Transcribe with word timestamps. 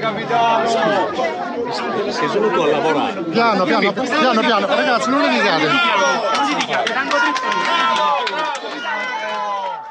capitano! 0.00 0.68
Sei 2.10 2.28
solo 2.28 2.50
tu 2.50 2.60
a 2.60 2.66
lavorare. 2.66 3.22
Piano, 3.22 3.64
piano, 3.64 3.92
piano, 3.92 4.40
piano. 4.40 4.66
Ragazzi, 4.66 5.10
non 5.10 5.20
litigate. 5.20 5.68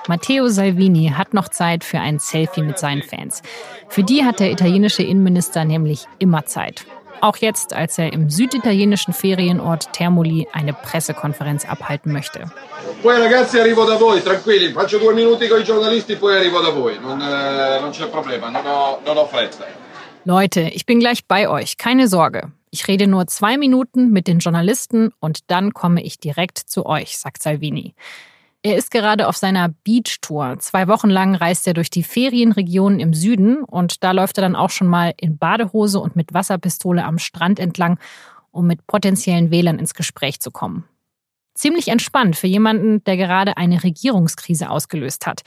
Matteo 0.08 0.48
Salvini 0.48 1.14
hat 1.16 1.34
noch 1.34 1.50
Zeit 1.50 1.84
für 1.84 2.00
ein 2.00 2.18
Selfie 2.20 2.64
mit 2.64 2.80
seinen 2.80 3.04
Fans. 3.04 3.44
Für 3.88 4.04
die 4.04 4.26
hat 4.26 4.40
der 4.40 4.52
italienische 4.52 5.04
Innenminister 5.04 5.66
nämlich 5.66 6.08
immer 6.18 6.46
Zeit. 6.46 6.86
Auch 7.22 7.38
jetzt, 7.38 7.74
als 7.74 7.98
er 7.98 8.14
im 8.14 8.30
süditalienischen 8.30 9.14
Ferienort 9.14 9.92
Termoli 9.94 10.48
eine 10.54 10.74
Pressekonferenz 10.74 11.66
abhalten 11.66 12.12
möchte. 12.14 12.46
Poi 13.04 13.18
ragazzi 13.18 13.60
arrivo 13.60 13.86
da 13.86 13.98
voi, 13.98 14.24
tranquilli, 14.24 14.72
faccio 14.72 14.98
due 14.98 15.14
minuti 15.14 15.48
con 15.48 15.60
i 15.60 15.64
giornalisti, 15.64 16.16
poi 16.16 16.38
arrivo 16.38 16.62
da 16.62 16.70
voi, 16.70 16.98
non, 17.00 17.22
eh, 17.22 17.80
non 17.80 17.92
c'è 17.92 18.08
problema, 18.08 18.50
non 18.50 18.66
ho, 18.66 19.00
non 19.06 19.18
ho 19.18 19.26
fretta. 19.28 19.89
Leute, 20.30 20.62
ich 20.62 20.86
bin 20.86 21.00
gleich 21.00 21.26
bei 21.26 21.50
euch, 21.50 21.78
keine 21.78 22.08
Sorge. 22.08 22.52
Ich 22.70 22.88
rede 22.88 23.08
nur 23.08 23.26
zwei 23.26 23.58
Minuten 23.58 24.12
mit 24.12 24.28
den 24.28 24.38
Journalisten 24.38 25.10
und 25.20 25.50
dann 25.50 25.74
komme 25.74 26.04
ich 26.04 26.20
direkt 26.20 26.60
zu 26.60 26.86
euch, 26.86 27.18
sagt 27.18 27.42
Salvini. 27.42 27.96
Er 28.62 28.78
ist 28.78 28.92
gerade 28.92 29.28
auf 29.28 29.38
seiner 29.38 29.70
Beach-Tour. 29.70 30.60
Zwei 30.60 30.88
Wochen 30.88 31.10
lang 31.10 31.34
reist 31.34 31.66
er 31.66 31.74
durch 31.74 31.90
die 31.90 32.04
Ferienregionen 32.04 33.00
im 33.00 33.16
Süden 33.16 33.64
und 33.64 34.04
da 34.04 34.12
läuft 34.12 34.38
er 34.38 34.44
dann 34.44 34.56
auch 34.56 34.70
schon 34.70 34.86
mal 34.86 35.16
in 35.18 35.40
Badehose 35.40 36.00
und 36.00 36.16
mit 36.16 36.32
Wasserpistole 36.32 37.04
am 37.04 37.18
Strand 37.18 37.60
entlang, 37.60 37.98
um 38.52 38.68
mit 38.68 38.86
potenziellen 38.86 39.50
Wählern 39.50 39.80
ins 39.80 39.96
Gespräch 39.96 40.40
zu 40.40 40.52
kommen. 40.52 40.84
Ziemlich 41.56 41.88
entspannt 41.88 42.36
für 42.36 42.46
jemanden, 42.46 43.04
der 43.04 43.18
gerade 43.18 43.58
eine 43.58 43.84
Regierungskrise 43.84 44.70
ausgelöst 44.70 45.26
hat. 45.26 45.42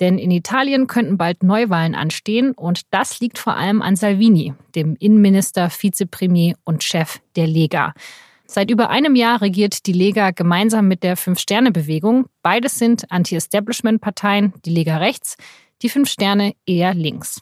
Denn 0.00 0.18
in 0.18 0.30
Italien 0.30 0.86
könnten 0.86 1.16
bald 1.16 1.42
Neuwahlen 1.42 1.94
anstehen 1.94 2.52
und 2.52 2.82
das 2.90 3.20
liegt 3.20 3.38
vor 3.38 3.56
allem 3.56 3.82
an 3.82 3.96
Salvini, 3.96 4.54
dem 4.74 4.96
Innenminister, 4.98 5.70
Vizepremier 5.70 6.56
und 6.64 6.82
Chef 6.82 7.20
der 7.36 7.46
Lega. 7.46 7.94
Seit 8.46 8.70
über 8.70 8.90
einem 8.90 9.14
Jahr 9.14 9.40
regiert 9.40 9.86
die 9.86 9.92
Lega 9.92 10.30
gemeinsam 10.30 10.86
mit 10.86 11.02
der 11.02 11.16
Fünf-Sterne-Bewegung. 11.16 12.26
Beides 12.42 12.78
sind 12.78 13.10
Anti-Establishment-Parteien, 13.10 14.52
die 14.64 14.70
Lega 14.70 14.98
rechts, 14.98 15.36
die 15.80 15.88
Fünf 15.88 16.10
Sterne 16.10 16.52
eher 16.66 16.92
links. 16.92 17.40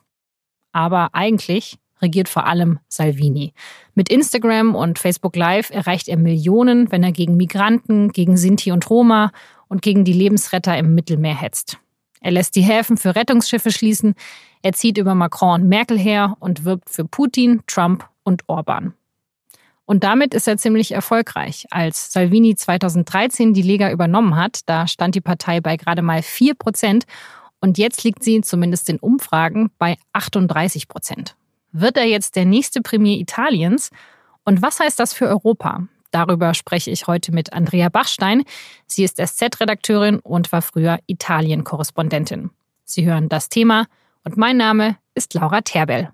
Aber 0.72 1.14
eigentlich 1.14 1.78
regiert 2.00 2.28
vor 2.28 2.46
allem 2.46 2.78
Salvini. 2.88 3.52
Mit 3.94 4.08
Instagram 4.08 4.74
und 4.74 4.98
Facebook 4.98 5.36
Live 5.36 5.70
erreicht 5.70 6.08
er 6.08 6.16
Millionen, 6.16 6.90
wenn 6.92 7.02
er 7.02 7.12
gegen 7.12 7.36
Migranten, 7.36 8.10
gegen 8.12 8.36
Sinti 8.36 8.70
und 8.70 8.88
Roma 8.88 9.32
und 9.68 9.82
gegen 9.82 10.04
die 10.04 10.12
Lebensretter 10.12 10.76
im 10.78 10.94
Mittelmeer 10.94 11.36
hetzt. 11.36 11.78
Er 12.20 12.30
lässt 12.30 12.54
die 12.56 12.62
Häfen 12.62 12.96
für 12.96 13.16
Rettungsschiffe 13.16 13.70
schließen, 13.70 14.14
er 14.62 14.72
zieht 14.72 14.98
über 14.98 15.14
Macron 15.14 15.62
und 15.62 15.68
Merkel 15.68 15.98
her 15.98 16.36
und 16.38 16.64
wirbt 16.64 16.90
für 16.90 17.04
Putin, 17.04 17.62
Trump 17.66 18.06
und 18.24 18.42
Orban. 18.46 18.94
Und 19.86 20.04
damit 20.04 20.34
ist 20.34 20.46
er 20.46 20.56
ziemlich 20.56 20.92
erfolgreich. 20.92 21.66
Als 21.70 22.12
Salvini 22.12 22.54
2013 22.54 23.54
die 23.54 23.62
Lega 23.62 23.90
übernommen 23.90 24.36
hat, 24.36 24.60
da 24.66 24.86
stand 24.86 25.16
die 25.16 25.20
Partei 25.20 25.60
bei 25.60 25.76
gerade 25.76 26.02
mal 26.02 26.22
4 26.22 26.54
Prozent 26.54 27.06
und 27.60 27.76
jetzt 27.76 28.04
liegt 28.04 28.22
sie 28.22 28.40
zumindest 28.42 28.88
in 28.88 28.98
Umfragen 28.98 29.70
bei 29.78 29.96
38 30.12 30.88
Prozent. 30.88 31.34
Wird 31.72 31.96
er 31.96 32.06
jetzt 32.06 32.36
der 32.36 32.44
nächste 32.44 32.82
Premier 32.82 33.18
Italiens? 33.18 33.90
Und 34.44 34.62
was 34.62 34.80
heißt 34.80 34.98
das 34.98 35.12
für 35.12 35.26
Europa? 35.26 35.86
Darüber 36.10 36.54
spreche 36.54 36.90
ich 36.90 37.06
heute 37.06 37.32
mit 37.32 37.52
Andrea 37.52 37.88
Bachstein. 37.88 38.44
Sie 38.86 39.04
ist 39.04 39.16
SZ-Redakteurin 39.16 40.18
und 40.18 40.50
war 40.52 40.62
früher 40.62 40.98
Italien-Korrespondentin. 41.06 42.50
Sie 42.84 43.06
hören 43.06 43.28
das 43.28 43.48
Thema 43.48 43.86
und 44.24 44.36
mein 44.36 44.56
Name 44.56 44.96
ist 45.14 45.34
Laura 45.34 45.60
Terbell. 45.60 46.10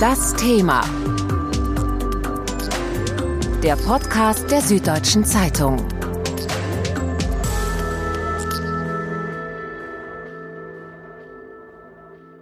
Das 0.00 0.34
Thema. 0.36 0.82
Der 3.62 3.74
Podcast 3.76 4.50
der 4.50 4.60
Süddeutschen 4.60 5.24
Zeitung. 5.24 5.97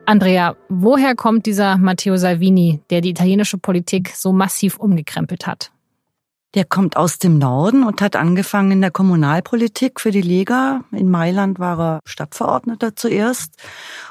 Andrea, 0.07 0.57
woher 0.69 1.17
kommt 1.17 1.47
dieser 1.47 1.79
Matteo 1.79 2.17
Salvini, 2.17 2.81
der 2.91 3.01
die 3.01 3.11
italienische 3.11 3.59
Politik 3.59 4.13
so 4.15 4.33
massiv 4.33 4.79
umgekrempelt 4.79 5.49
hat? 5.49 5.73
Der 6.55 6.65
kommt 6.65 6.97
aus 6.97 7.19
dem 7.19 7.39
Norden 7.39 7.83
und 7.83 8.01
hat 8.01 8.15
angefangen 8.15 8.71
in 8.71 8.81
der 8.81 8.93
Kommunalpolitik 8.93 10.01
für 10.01 10.13
die 10.13 10.23
Lega. 10.23 10.83
In 10.93 11.11
Mailand 11.11 11.59
war 11.59 11.79
er 11.79 12.01
Stadtverordneter 12.07 12.95
zuerst 12.95 13.57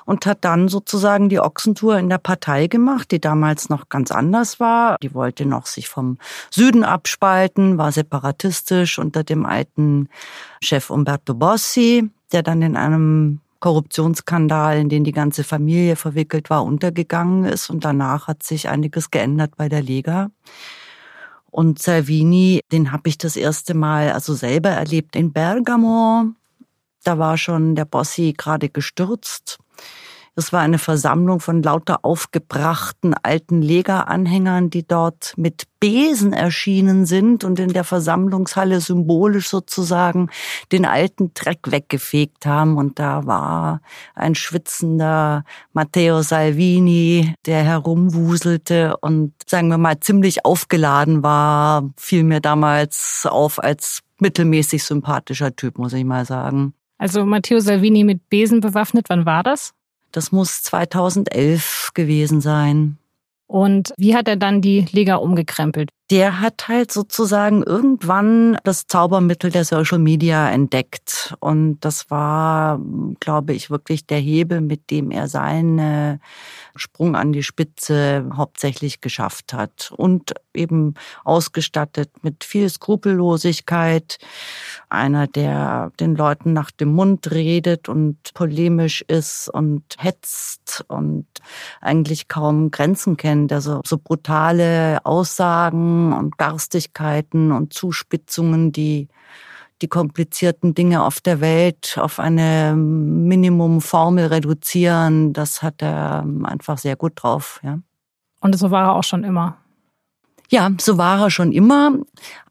und 0.05 0.25
hat 0.25 0.43
dann 0.43 0.67
sozusagen 0.67 1.29
die 1.29 1.39
Ochsentour 1.39 1.97
in 1.97 2.09
der 2.09 2.17
Partei 2.17 2.67
gemacht, 2.67 3.09
die 3.11 3.21
damals 3.21 3.69
noch 3.69 3.87
ganz 3.87 4.11
anders 4.11 4.59
war. 4.59 4.97
Die 5.01 5.13
wollte 5.13 5.45
noch 5.45 5.65
sich 5.65 5.87
vom 5.87 6.17
Süden 6.51 6.83
abspalten, 6.83 7.77
war 7.77 7.93
separatistisch 7.93 8.99
unter 8.99 9.23
dem 9.23 9.45
alten 9.45 10.09
Chef 10.61 10.89
Umberto 10.89 11.33
Bossi, 11.33 12.11
der 12.31 12.43
dann 12.43 12.61
in 12.61 12.75
einem 12.75 13.39
Korruptionsskandal, 13.65 14.77
in 14.77 14.89
den 14.89 15.03
die 15.03 15.11
ganze 15.11 15.43
Familie 15.43 15.95
verwickelt 15.95 16.51
war, 16.51 16.63
untergegangen 16.63 17.45
ist. 17.45 17.71
Und 17.71 17.83
danach 17.83 18.27
hat 18.27 18.43
sich 18.43 18.69
einiges 18.69 19.09
geändert 19.09 19.57
bei 19.57 19.69
der 19.69 19.81
Lega. 19.81 20.29
Und 21.49 21.81
Salvini, 21.81 22.61
den 22.71 22.91
habe 22.91 23.09
ich 23.09 23.17
das 23.17 23.35
erste 23.35 23.73
Mal 23.73 24.11
also 24.11 24.35
selber 24.35 24.69
erlebt 24.69 25.15
in 25.15 25.33
Bergamo. 25.33 26.25
Da 27.03 27.17
war 27.17 27.39
schon 27.39 27.73
der 27.73 27.85
Bossi 27.85 28.35
gerade 28.37 28.69
gestürzt. 28.69 29.57
Es 30.37 30.51
war 30.51 30.59
eine 30.59 30.79
Versammlung 30.79 31.39
von 31.39 31.63
lauter 31.63 31.99
aufgebrachten 32.03 33.15
alten 33.23 33.61
Lega-Anhängern, 33.61 34.69
die 34.69 34.85
dort 34.85 35.33
mit 35.37 35.63
Besen 35.79 36.33
erschienen 36.33 37.05
sind 37.05 37.45
und 37.45 37.57
in 37.57 37.71
der 37.71 37.85
Versammlungshalle 37.85 38.81
symbolisch 38.81 39.47
sozusagen 39.47 40.29
den 40.73 40.85
alten 40.85 41.33
Dreck 41.33 41.71
weggefegt 41.71 42.45
haben. 42.45 42.75
Und 42.77 42.99
da 42.99 43.25
war 43.25 43.79
ein 44.13 44.35
schwitzender 44.35 45.45
Matteo 45.71 46.21
Salvini, 46.21 47.33
der 47.45 47.63
herumwuselte 47.63 48.97
und 48.97 49.31
sagen 49.47 49.69
wir 49.69 49.77
mal 49.77 50.01
ziemlich 50.01 50.43
aufgeladen 50.43 51.23
war, 51.23 51.89
fiel 51.95 52.23
mir 52.23 52.41
damals 52.41 53.25
auf 53.29 53.63
als 53.63 54.01
mittelmäßig 54.19 54.83
sympathischer 54.83 55.55
Typ, 55.55 55.77
muss 55.77 55.93
ich 55.93 56.03
mal 56.03 56.25
sagen. 56.25 56.73
Also 56.97 57.25
Matteo 57.25 57.61
Salvini 57.61 58.03
mit 58.03 58.29
Besen 58.29 58.59
bewaffnet, 58.59 59.05
wann 59.07 59.25
war 59.25 59.43
das? 59.43 59.73
Das 60.15 60.31
muss 60.31 60.63
2011 60.63 61.91
gewesen 61.93 62.39
sein. 62.39 62.97
Und 63.47 63.93
wie 63.97 64.15
hat 64.15 64.29
er 64.29 64.37
dann 64.37 64.61
die 64.61 64.85
Liga 64.91 65.15
umgekrempelt? 65.15 65.89
Der 66.11 66.39
hat 66.39 66.67
halt 66.67 66.91
sozusagen 66.91 67.63
irgendwann 67.63 68.57
das 68.63 68.85
Zaubermittel 68.85 69.49
der 69.49 69.65
Social 69.65 69.97
Media 69.97 70.51
entdeckt. 70.51 71.35
Und 71.39 71.79
das 71.79 72.11
war, 72.11 72.79
glaube 73.19 73.53
ich, 73.53 73.71
wirklich 73.71 74.05
der 74.05 74.19
Hebel, 74.19 74.61
mit 74.61 74.91
dem 74.91 75.09
er 75.09 75.27
seinen 75.27 76.19
Sprung 76.75 77.15
an 77.15 77.33
die 77.33 77.41
Spitze 77.41 78.29
hauptsächlich 78.35 79.01
geschafft 79.01 79.53
hat. 79.53 79.91
Und 79.97 80.33
eben 80.53 80.93
ausgestattet 81.23 82.11
mit 82.21 82.43
viel 82.43 82.69
Skrupellosigkeit. 82.69 84.19
Einer, 84.89 85.25
der 85.25 85.91
den 85.99 86.15
Leuten 86.15 86.53
nach 86.53 86.69
dem 86.69 86.93
Mund 86.93 87.31
redet 87.31 87.89
und 87.89 88.17
polemisch 88.35 89.01
ist 89.07 89.49
und 89.49 89.83
hetzt 89.97 90.85
und 90.87 91.25
eigentlich 91.81 92.27
kaum 92.27 92.69
Grenzen 92.69 93.17
kennt. 93.17 93.51
Also 93.51 93.81
so 93.85 93.97
brutale 93.97 95.03
Aussagen 95.03 95.94
und 96.13 96.37
Garstigkeiten 96.37 97.51
und 97.51 97.73
Zuspitzungen, 97.73 98.71
die 98.71 99.07
die 99.81 99.87
komplizierten 99.87 100.73
Dinge 100.73 101.03
auf 101.03 101.19
der 101.19 101.41
Welt 101.41 101.97
auf 101.99 102.19
eine 102.19 102.75
Minimumformel 102.75 104.27
reduzieren, 104.27 105.33
das 105.33 105.61
hat 105.61 105.81
er 105.81 106.25
einfach 106.43 106.77
sehr 106.77 106.95
gut 106.95 107.13
drauf, 107.15 107.59
ja. 107.63 107.79
Und 108.39 108.57
so 108.57 108.71
war 108.71 108.85
er 108.85 108.95
auch 108.95 109.03
schon 109.03 109.23
immer. 109.23 109.57
Ja, 110.49 110.69
so 110.79 110.97
war 110.97 111.21
er 111.21 111.29
schon 111.31 111.51
immer. 111.51 111.93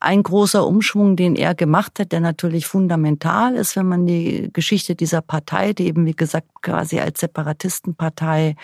Ein 0.01 0.23
großer 0.23 0.67
Umschwung, 0.67 1.17
den 1.17 1.37
er 1.37 1.55
gemacht 1.55 1.99
hat, 1.99 2.13
der 2.13 2.21
natürlich 2.21 2.67
fundamental 2.67 3.55
ist, 3.55 3.77
wenn 3.77 3.87
man 3.87 4.07
die 4.07 4.51
Geschichte 4.53 4.95
dieser 4.95 5.21
Partei, 5.21 5.73
die 5.73 5.87
eben 5.87 6.05
wie 6.07 6.17
gesagt 6.17 6.49
quasi 6.63 6.99
als 7.01 7.21
Separatistenpartei 7.21 8.57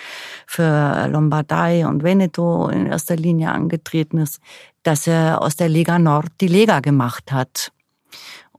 für 0.47 1.09
Lombardei 1.09 1.87
und 1.87 2.03
Veneto 2.03 2.69
in 2.69 2.87
erster 2.87 3.17
Linie 3.17 3.53
angetreten 3.53 4.19
ist, 4.19 4.41
dass 4.83 5.07
er 5.07 5.43
aus 5.43 5.57
der 5.57 5.69
Lega 5.69 5.99
Nord 5.99 6.33
die 6.41 6.49
Lega 6.49 6.81
gemacht 6.81 7.33
hat 7.33 7.73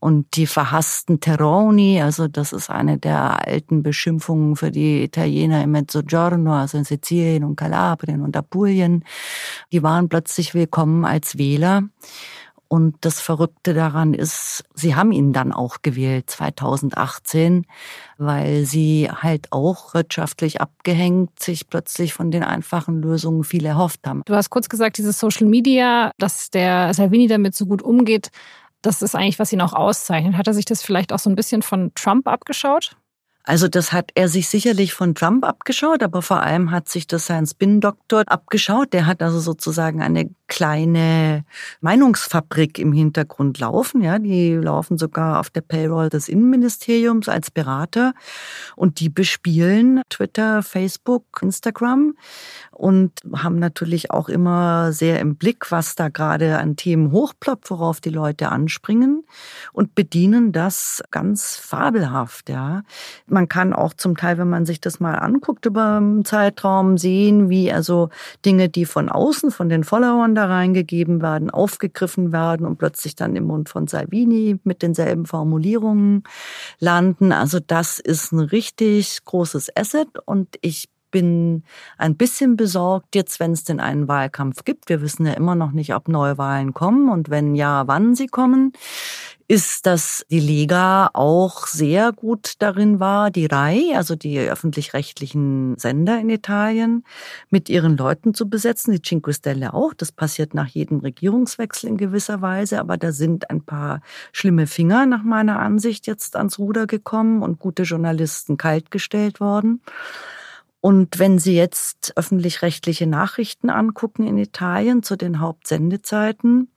und 0.02 0.36
die 0.36 0.48
verhassten 0.48 1.20
Terroni, 1.20 2.02
also 2.02 2.28
das 2.28 2.54
ist 2.54 2.72
eine 2.72 2.98
der 2.98 3.48
alten 3.48 3.84
Beschimpfungen 3.84 4.56
für 4.56 4.72
die 4.72 5.04
Italiener 5.04 5.64
im 5.64 5.72
Mezzogiorno, 5.72 6.54
also 6.54 6.80
in 6.80 6.86
Sizilien 6.86 7.44
und 7.44 7.56
Kalabrien 7.56 8.22
und 8.22 8.36
Apulien, 8.36 9.06
die 9.72 9.84
waren 9.84 10.10
plötzlich 10.10 10.56
willkommen 10.56 11.06
als 11.06 11.38
Wähler. 11.38 11.84
Und 12.68 12.96
das 13.02 13.20
Verrückte 13.20 13.74
daran 13.74 14.14
ist, 14.14 14.64
sie 14.74 14.96
haben 14.96 15.12
ihn 15.12 15.34
dann 15.34 15.52
auch 15.52 15.80
gewählt 15.82 16.30
2018, 16.30 17.66
weil 18.18 18.66
sie 18.66 19.10
halt 19.12 19.52
auch 19.52 19.94
wirtschaftlich 19.94 20.62
abgehängt 20.62 21.38
sich 21.38 21.68
plötzlich 21.68 22.14
von 22.14 22.32
den 22.32 22.44
einfachen 22.44 23.02
Lösungen 23.02 23.44
viel 23.44 23.66
erhofft 23.66 24.08
haben. 24.08 24.22
Du 24.26 24.34
hast 24.34 24.50
kurz 24.50 24.70
gesagt, 24.70 24.98
dieses 24.98 25.20
Social 25.20 25.48
Media, 25.48 26.12
dass 26.18 26.50
der 26.50 26.94
Salvini 26.94 27.28
damit 27.28 27.56
so 27.56 27.66
gut 27.66 27.82
umgeht, 27.82 28.32
das 28.82 29.02
ist 29.02 29.16
eigentlich, 29.16 29.40
was 29.40 29.54
ihn 29.54 29.62
auch 29.62 29.74
auszeichnet. 29.74 30.36
Hat 30.36 30.48
er 30.48 30.54
sich 30.54 30.66
das 30.66 30.82
vielleicht 30.82 31.14
auch 31.14 31.20
so 31.20 31.30
ein 31.30 31.36
bisschen 31.36 31.62
von 31.62 31.92
Trump 31.96 32.28
abgeschaut? 32.28 32.96
Also 33.44 33.68
das 33.68 33.92
hat 33.92 34.12
er 34.14 34.28
sich 34.28 34.50
sicherlich 34.50 34.94
von 34.94 35.16
Trump 35.16 35.44
abgeschaut, 35.46 36.04
aber 36.04 36.22
vor 36.22 36.42
allem 36.42 36.70
hat 36.70 36.90
sich 36.90 37.08
das 37.08 37.26
sein 37.26 37.48
Spin-Doktor 37.48 38.24
abgeschaut. 38.28 38.94
Der 38.94 39.08
hat 39.08 39.24
also 39.24 39.40
sozusagen 39.40 40.02
eine 40.02 40.30
kleine 40.52 41.46
Meinungsfabrik 41.80 42.78
im 42.78 42.92
Hintergrund 42.92 43.58
laufen. 43.60 44.02
Ja, 44.02 44.20
die 44.20 44.54
laufen 44.56 44.98
sogar 44.98 45.40
auf 45.40 45.50
der 45.50 45.62
Payroll 45.62 46.10
des 46.10 46.28
Innenministeriums 46.28 47.30
als 47.30 47.52
Berater 47.52 48.14
und 48.76 49.00
die 49.00 49.08
bespielen 49.08 50.02
Twitter, 50.10 50.62
Facebook, 50.62 51.24
Instagram 51.42 52.16
und 52.72 53.14
haben 53.34 53.60
natürlich 53.60 54.12
auch 54.12 54.28
immer 54.28 54.92
sehr 54.92 55.22
im 55.22 55.38
Blick, 55.38 55.72
was 55.72 55.96
da 55.96 56.10
gerade 56.10 56.58
an 56.58 56.76
Themen 56.76 57.14
hochploppt, 57.14 57.72
worauf 57.72 58.02
die 58.02 58.10
Leute 58.10 58.50
anspringen 58.50 59.24
und 59.72 59.96
bedienen 59.96 60.52
das 60.52 61.02
ganz 61.12 61.56
fabelhaft. 61.56 62.50
Ja, 62.50 62.84
man 63.26 63.48
kann 63.48 63.72
auch 63.72 63.94
zum 63.94 64.18
Teil, 64.18 64.38
wenn 64.38 64.50
man 64.50 64.66
sich 64.66 64.82
das 64.82 65.00
mal 65.00 65.14
anguckt 65.14 65.66
über 65.66 65.96
einen 65.96 66.26
Zeitraum, 66.26 66.98
sehen, 66.98 67.50
wie 67.50 67.72
also 67.72 68.10
Dinge, 68.46 68.68
die 68.68 68.84
von 68.86 69.08
außen, 69.08 69.52
von 69.52 69.70
den 69.70 69.86
Followern 69.86 70.36
da 70.36 70.41
reingegeben 70.46 71.22
werden, 71.22 71.50
aufgegriffen 71.50 72.32
werden 72.32 72.66
und 72.66 72.78
plötzlich 72.78 73.16
dann 73.16 73.36
im 73.36 73.46
Mund 73.46 73.70
von 73.70 73.88
Salvini 73.88 74.60
mit 74.64 74.82
denselben 74.82 75.26
Formulierungen 75.26 76.24
landen. 76.80 77.32
Also 77.32 77.60
das 77.60 78.00
ist 78.00 78.32
ein 78.32 78.40
richtig 78.40 79.24
großes 79.26 79.76
Asset 79.76 80.08
und 80.26 80.58
ich 80.62 80.90
bin 81.12 81.64
ein 81.98 82.16
bisschen 82.16 82.56
besorgt 82.56 83.16
jetzt, 83.16 83.40
wenn 83.40 83.52
es 83.52 83.66
denn 83.66 83.80
einen 83.80 84.08
Wahlkampf 84.08 84.64
gibt. 84.64 84.90
Wir 84.90 85.02
wissen 85.02 85.26
ja 85.26 85.34
immer 85.34 85.56
noch 85.56 85.74
nicht, 85.74 85.94
ob 85.94 86.08
Neuwahlen 86.08 86.74
kommen 86.74 87.10
und 87.10 87.30
wenn 87.30 87.54
ja, 87.54 87.88
wann 87.88 88.16
sie 88.16 88.28
kommen 88.28 88.72
ist, 89.52 89.86
dass 89.86 90.26
die 90.32 90.40
Lega 90.40 91.10
auch 91.12 91.68
sehr 91.68 92.14
gut 92.14 92.54
darin 92.60 93.02
war, 93.02 93.32
die 93.32 93.48
RAI, 93.48 93.98
also 93.98 94.16
die 94.16 94.40
öffentlich-rechtlichen 94.40 95.78
Sender 95.78 96.18
in 96.22 96.30
Italien, 96.30 97.04
mit 97.50 97.68
ihren 97.68 97.98
Leuten 97.98 98.34
zu 98.34 98.48
besetzen, 98.48 98.94
die 98.94 99.02
Cinque 99.02 99.34
Stelle 99.34 99.74
auch. 99.74 99.94
Das 99.94 100.14
passiert 100.14 100.54
nach 100.54 100.68
jedem 100.68 101.02
Regierungswechsel 101.02 101.90
in 101.90 101.98
gewisser 101.98 102.42
Weise, 102.42 102.80
aber 102.80 102.96
da 102.96 103.12
sind 103.12 103.50
ein 103.50 103.62
paar 103.62 104.02
schlimme 104.32 104.68
Finger 104.68 105.06
nach 105.06 105.24
meiner 105.24 105.60
Ansicht 105.60 106.08
jetzt 106.08 106.38
ans 106.38 106.58
Ruder 106.58 106.88
gekommen 106.88 107.44
und 107.44 107.60
gute 107.60 107.84
Journalisten 107.84 108.56
kaltgestellt 108.56 109.42
worden. 109.42 109.82
Und 110.80 111.20
wenn 111.20 111.40
Sie 111.40 111.58
jetzt 111.58 112.14
öffentlich-rechtliche 112.16 113.06
Nachrichten 113.06 113.70
angucken 113.70 114.26
in 114.26 114.38
Italien 114.38 115.04
zu 115.04 115.18
den 115.18 115.42
Hauptsendezeiten, 115.42 116.70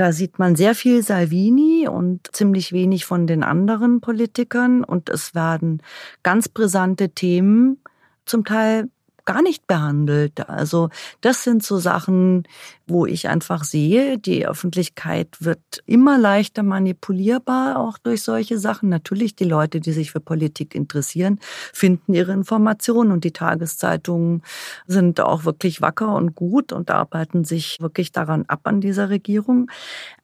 da 0.00 0.12
sieht 0.12 0.38
man 0.38 0.56
sehr 0.56 0.74
viel 0.74 1.02
Salvini 1.02 1.86
und 1.86 2.34
ziemlich 2.34 2.72
wenig 2.72 3.04
von 3.04 3.26
den 3.26 3.42
anderen 3.42 4.00
Politikern. 4.00 4.82
Und 4.82 5.10
es 5.10 5.34
werden 5.34 5.82
ganz 6.22 6.48
brisante 6.48 7.10
Themen 7.10 7.82
zum 8.24 8.46
Teil 8.46 8.88
gar 9.24 9.42
nicht 9.42 9.66
behandelt. 9.66 10.48
Also 10.48 10.90
das 11.20 11.44
sind 11.44 11.62
so 11.62 11.78
Sachen, 11.78 12.44
wo 12.86 13.06
ich 13.06 13.28
einfach 13.28 13.64
sehe, 13.64 14.18
die 14.18 14.46
Öffentlichkeit 14.46 15.28
wird 15.40 15.60
immer 15.86 16.18
leichter 16.18 16.62
manipulierbar, 16.62 17.78
auch 17.78 17.98
durch 17.98 18.22
solche 18.22 18.58
Sachen. 18.58 18.88
Natürlich, 18.88 19.36
die 19.36 19.44
Leute, 19.44 19.80
die 19.80 19.92
sich 19.92 20.10
für 20.10 20.20
Politik 20.20 20.74
interessieren, 20.74 21.38
finden 21.72 22.14
ihre 22.14 22.32
Informationen 22.32 23.12
und 23.12 23.24
die 23.24 23.32
Tageszeitungen 23.32 24.42
sind 24.86 25.20
auch 25.20 25.44
wirklich 25.44 25.80
wacker 25.80 26.14
und 26.14 26.34
gut 26.34 26.72
und 26.72 26.90
arbeiten 26.90 27.44
sich 27.44 27.78
wirklich 27.80 28.12
daran 28.12 28.44
ab 28.48 28.60
an 28.64 28.80
dieser 28.80 29.08
Regierung. 29.08 29.70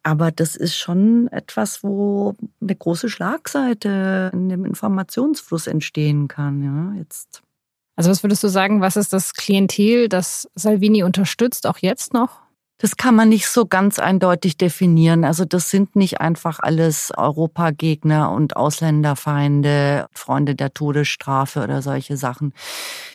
Aber 0.03 0.31
das 0.31 0.57
ist 0.57 0.77
schon 0.77 1.29
etwas, 1.29 1.83
wo 1.83 2.35
eine 2.61 2.75
große 2.75 3.09
Schlagseite 3.09 4.31
in 4.33 4.49
dem 4.49 4.65
Informationsfluss 4.65 5.67
entstehen 5.67 6.29
kann. 6.29 6.63
Ja, 6.63 6.99
jetzt 6.99 7.43
also 7.97 8.11
was 8.11 8.23
würdest 8.23 8.45
du 8.45 8.49
sagen, 8.49 8.81
was 8.81 8.97
ist 8.97 9.13
das 9.13 9.35
Klientel, 9.35 10.09
das 10.09 10.49
Salvini 10.55 11.03
unterstützt, 11.03 11.67
auch 11.67 11.79
jetzt 11.79 12.13
noch? 12.13 12.47
Das 12.79 12.99
kann 12.99 13.15
man 13.15 13.31
nicht 13.31 13.49
so 13.49 13.65
ganz 13.65 13.99
eindeutig 13.99 14.59
definieren. 14.59 15.25
Also 15.25 15.47
das 15.47 15.71
sind 15.71 15.97
nicht 15.97 16.21
einfach 16.21 16.59
alles 16.61 17.11
Europagegner 17.17 18.31
und 18.31 18.55
Ausländerfeinde, 18.55 20.09
Freunde 20.13 20.55
der 20.55 20.75
Todesstrafe 20.75 21.63
oder 21.63 21.81
solche 21.81 22.19
Sachen. 22.19 22.53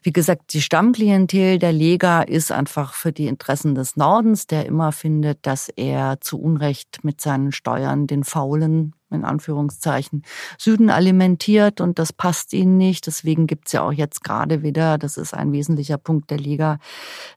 Wie 0.02 0.12
gesagt, 0.12 0.54
die 0.54 0.64
Stammklientel 0.64 1.60
der 1.60 1.74
Lega 1.74 2.24
ist 2.24 2.52
einfach 2.52 2.96
für 2.96 3.12
die 3.12 3.28
Interessen 3.28 3.76
des 3.76 3.96
Nordens, 3.98 4.48
der 4.48 4.66
immer 4.66 4.92
findet, 4.92 5.46
dass 5.46 5.70
er 5.70 6.20
zu 6.22 6.42
Unrecht 6.42 7.04
mit 7.04 7.22
seinen 7.22 7.52
Steuern 7.52 8.08
den 8.08 8.24
Faulen 8.24 8.96
in 9.12 9.26
Anführungszeichen, 9.26 10.24
Süden 10.58 10.90
alimentiert 10.90 11.82
und 11.82 12.00
das 12.00 12.14
passt 12.14 12.54
ihnen 12.54 12.78
nicht. 12.78 13.08
Deswegen 13.08 13.48
gibt's 13.48 13.72
ja 13.72 13.82
auch 13.82 13.92
jetzt 13.92 14.24
gerade 14.24 14.64
wieder, 14.64 14.98
das 14.98 15.18
ist 15.18 15.34
ein 15.34 15.52
wesentlicher 15.52 15.98
Punkt 15.98 16.32
der 16.32 16.38
Liga, 16.38 16.80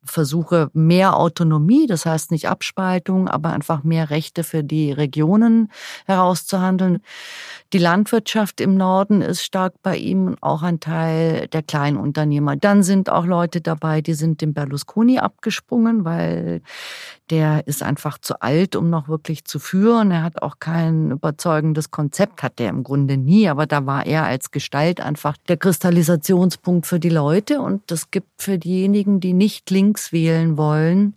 Versuche 0.05 0.71
mehr 0.73 1.17
Autonomie, 1.17 1.87
das 1.87 2.07
heißt 2.07 2.31
nicht 2.31 2.49
Abspaltung, 2.49 3.29
aber 3.29 3.53
einfach 3.53 3.85
mehr 3.85 4.11
Rechte 4.11 4.45
für 4.45 4.63
die 4.63 4.93
Regionen 4.93 5.71
herauszuhandeln. 6.07 7.01
Die 7.73 7.79
Landwirtschaft 7.79 8.61
im 8.61 8.77
Norden 8.77 9.21
ist 9.21 9.43
stark 9.43 9.75
bei 9.83 9.97
ihm 9.97 10.37
auch 10.41 10.63
ein 10.63 10.81
Teil 10.81 11.49
der 11.49 11.63
Kleinunternehmer. 11.63 12.57
Dann 12.57 12.83
sind 12.83 13.11
auch 13.11 13.27
Leute 13.27 13.61
dabei, 13.61 14.01
die 14.01 14.15
sind 14.15 14.41
dem 14.41 14.55
Berlusconi 14.55 15.19
abgesprungen, 15.19 16.05
weil 16.05 16.63
der 17.31 17.67
ist 17.67 17.83
einfach 17.83 18.19
zu 18.19 18.41
alt, 18.43 18.77
um 18.77 18.91
noch 18.91 19.09
wirklich 19.09 19.45
zu 19.45 19.59
führen. 19.59 20.11
Er 20.11 20.23
hat 20.23 20.43
auch 20.43 20.59
kein 20.59 21.11
überzeugendes 21.11 21.91
Konzept, 21.91 22.43
hat 22.43 22.61
er 22.61 22.69
im 22.69 22.85
Grunde 22.85 23.17
nie, 23.17 23.49
aber 23.49 23.67
da 23.67 23.87
war 23.87 24.05
er 24.05 24.25
als 24.25 24.51
Gestalt 24.51 25.01
einfach 25.01 25.37
der 25.49 25.57
Kristallisationspunkt 25.57 26.87
für 26.87 27.01
die 27.01 27.09
Leute 27.09 27.61
und 27.61 27.83
das 27.91 28.11
gibt 28.11 28.43
für 28.43 28.59
diejenigen, 28.59 29.21
die 29.21 29.33
nicht 29.33 29.71
links 29.71 30.13
wählen 30.13 30.57
wollen, 30.57 31.15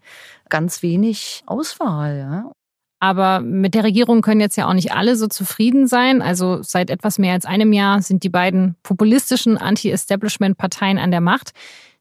ganz 0.50 0.82
wenig 0.82 1.44
Auswahl. 1.46 2.18
Ja. 2.18 2.52
Aber 3.00 3.42
mit 3.42 3.76
der 3.76 3.84
Regierung 3.84 4.22
können 4.22 4.42
jetzt 4.42 4.56
ja 4.56 4.68
auch 4.68 4.74
nicht 4.74 4.94
alle 4.94 5.16
so 5.16 5.28
zufrieden 5.28 5.88
sein. 5.88 6.22
Also 6.22 6.64
seit 6.64 6.90
etwas 6.90 7.20
mehr 7.20 7.34
als 7.34 7.46
einem 7.46 7.72
Jahr 7.74 8.02
sind 8.02 8.24
die 8.24 8.30
beiden 8.30 8.76
populistischen 8.82 9.58
Anti-Establishment-Parteien 9.58 10.98
an 10.98 11.12
der 11.12 11.22
Macht, 11.22 11.52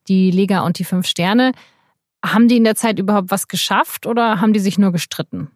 die 0.08 0.30
Lega 0.30 0.60
und 0.60 0.78
die 0.78 0.84
Fünf 0.84 1.06
Sterne. 1.06 1.52
Haben 2.32 2.48
die 2.48 2.56
in 2.56 2.64
der 2.64 2.74
Zeit 2.74 2.98
überhaupt 2.98 3.30
was 3.30 3.48
geschafft 3.48 4.06
oder 4.06 4.40
haben 4.40 4.52
die 4.52 4.60
sich 4.60 4.78
nur 4.78 4.92
gestritten? 4.92 5.50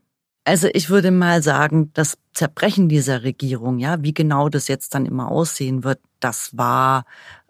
Also 0.44 0.68
ich 0.72 0.88
würde 0.88 1.10
mal 1.10 1.42
sagen, 1.42 1.90
das 1.94 2.16
Zerbrechen 2.32 2.88
dieser 2.88 3.22
Regierung, 3.22 3.78
ja, 3.78 4.02
wie 4.02 4.14
genau 4.14 4.48
das 4.48 4.68
jetzt 4.68 4.94
dann 4.94 5.06
immer 5.06 5.30
aussehen 5.30 5.84
wird, 5.84 6.00
das 6.18 6.56
war 6.56 7.04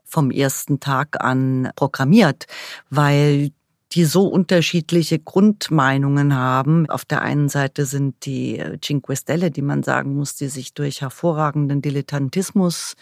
vom 0.05 0.31
ersten 0.31 0.81
Tag 0.81 1.23
an 1.23 1.71
programmiert, 1.77 2.47
weil 2.91 3.53
die 3.93 4.05
so 4.05 4.29
unterschiedliche 4.29 5.19
Grundmeinungen 5.19 6.35
haben. 6.35 6.89
Auf 6.89 7.05
der 7.05 7.23
einen 7.23 7.49
Seite 7.49 7.87
sind 7.87 8.25
die 8.25 8.59
äh, 8.59 8.79
Cinque 8.81 9.17
Stelle, 9.17 9.51
die 9.51 9.63
man 9.63 9.83
sagen 9.83 10.15
muss, 10.15 10.37
die 10.37 10.49
sich 10.49 10.75
durch 10.75 11.01
hervorragenden 11.01 11.83
Dilettantismus 11.83 12.95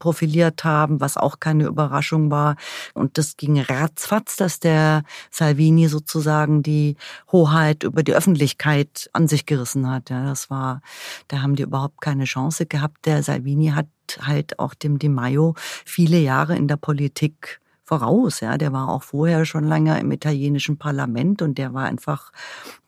profiliert 0.00 0.64
haben, 0.64 1.00
was 1.00 1.16
auch 1.16 1.38
keine 1.38 1.66
Überraschung 1.66 2.30
war. 2.30 2.56
Und 2.94 3.18
das 3.18 3.36
ging 3.36 3.60
ratzfatz, 3.60 4.36
dass 4.36 4.58
der 4.58 5.04
Salvini 5.30 5.86
sozusagen 5.86 6.64
die 6.64 6.96
Hoheit 7.30 7.84
über 7.84 8.02
die 8.02 8.14
Öffentlichkeit 8.14 9.08
an 9.12 9.28
sich 9.28 9.46
gerissen 9.46 9.88
hat. 9.88 10.10
Ja, 10.10 10.24
das 10.24 10.50
war, 10.50 10.82
da 11.28 11.40
haben 11.42 11.54
die 11.54 11.62
überhaupt 11.62 12.00
keine 12.00 12.24
Chance 12.24 12.66
gehabt. 12.66 13.06
Der 13.06 13.22
Salvini 13.22 13.68
hat 13.68 13.86
halt 14.20 14.58
auch 14.58 14.74
dem 14.74 14.98
Di 14.98 15.08
Maio 15.08 15.54
viele 15.84 16.18
Jahre 16.18 16.56
in 16.56 16.66
der 16.66 16.76
Politik 16.76 17.61
voraus. 17.92 18.40
Ja, 18.40 18.56
der 18.56 18.72
war 18.72 18.88
auch 18.88 19.02
vorher 19.02 19.44
schon 19.44 19.64
lange 19.64 20.00
im 20.00 20.10
italienischen 20.12 20.78
Parlament 20.78 21.42
und 21.42 21.58
der 21.58 21.74
war 21.74 21.84
einfach 21.84 22.32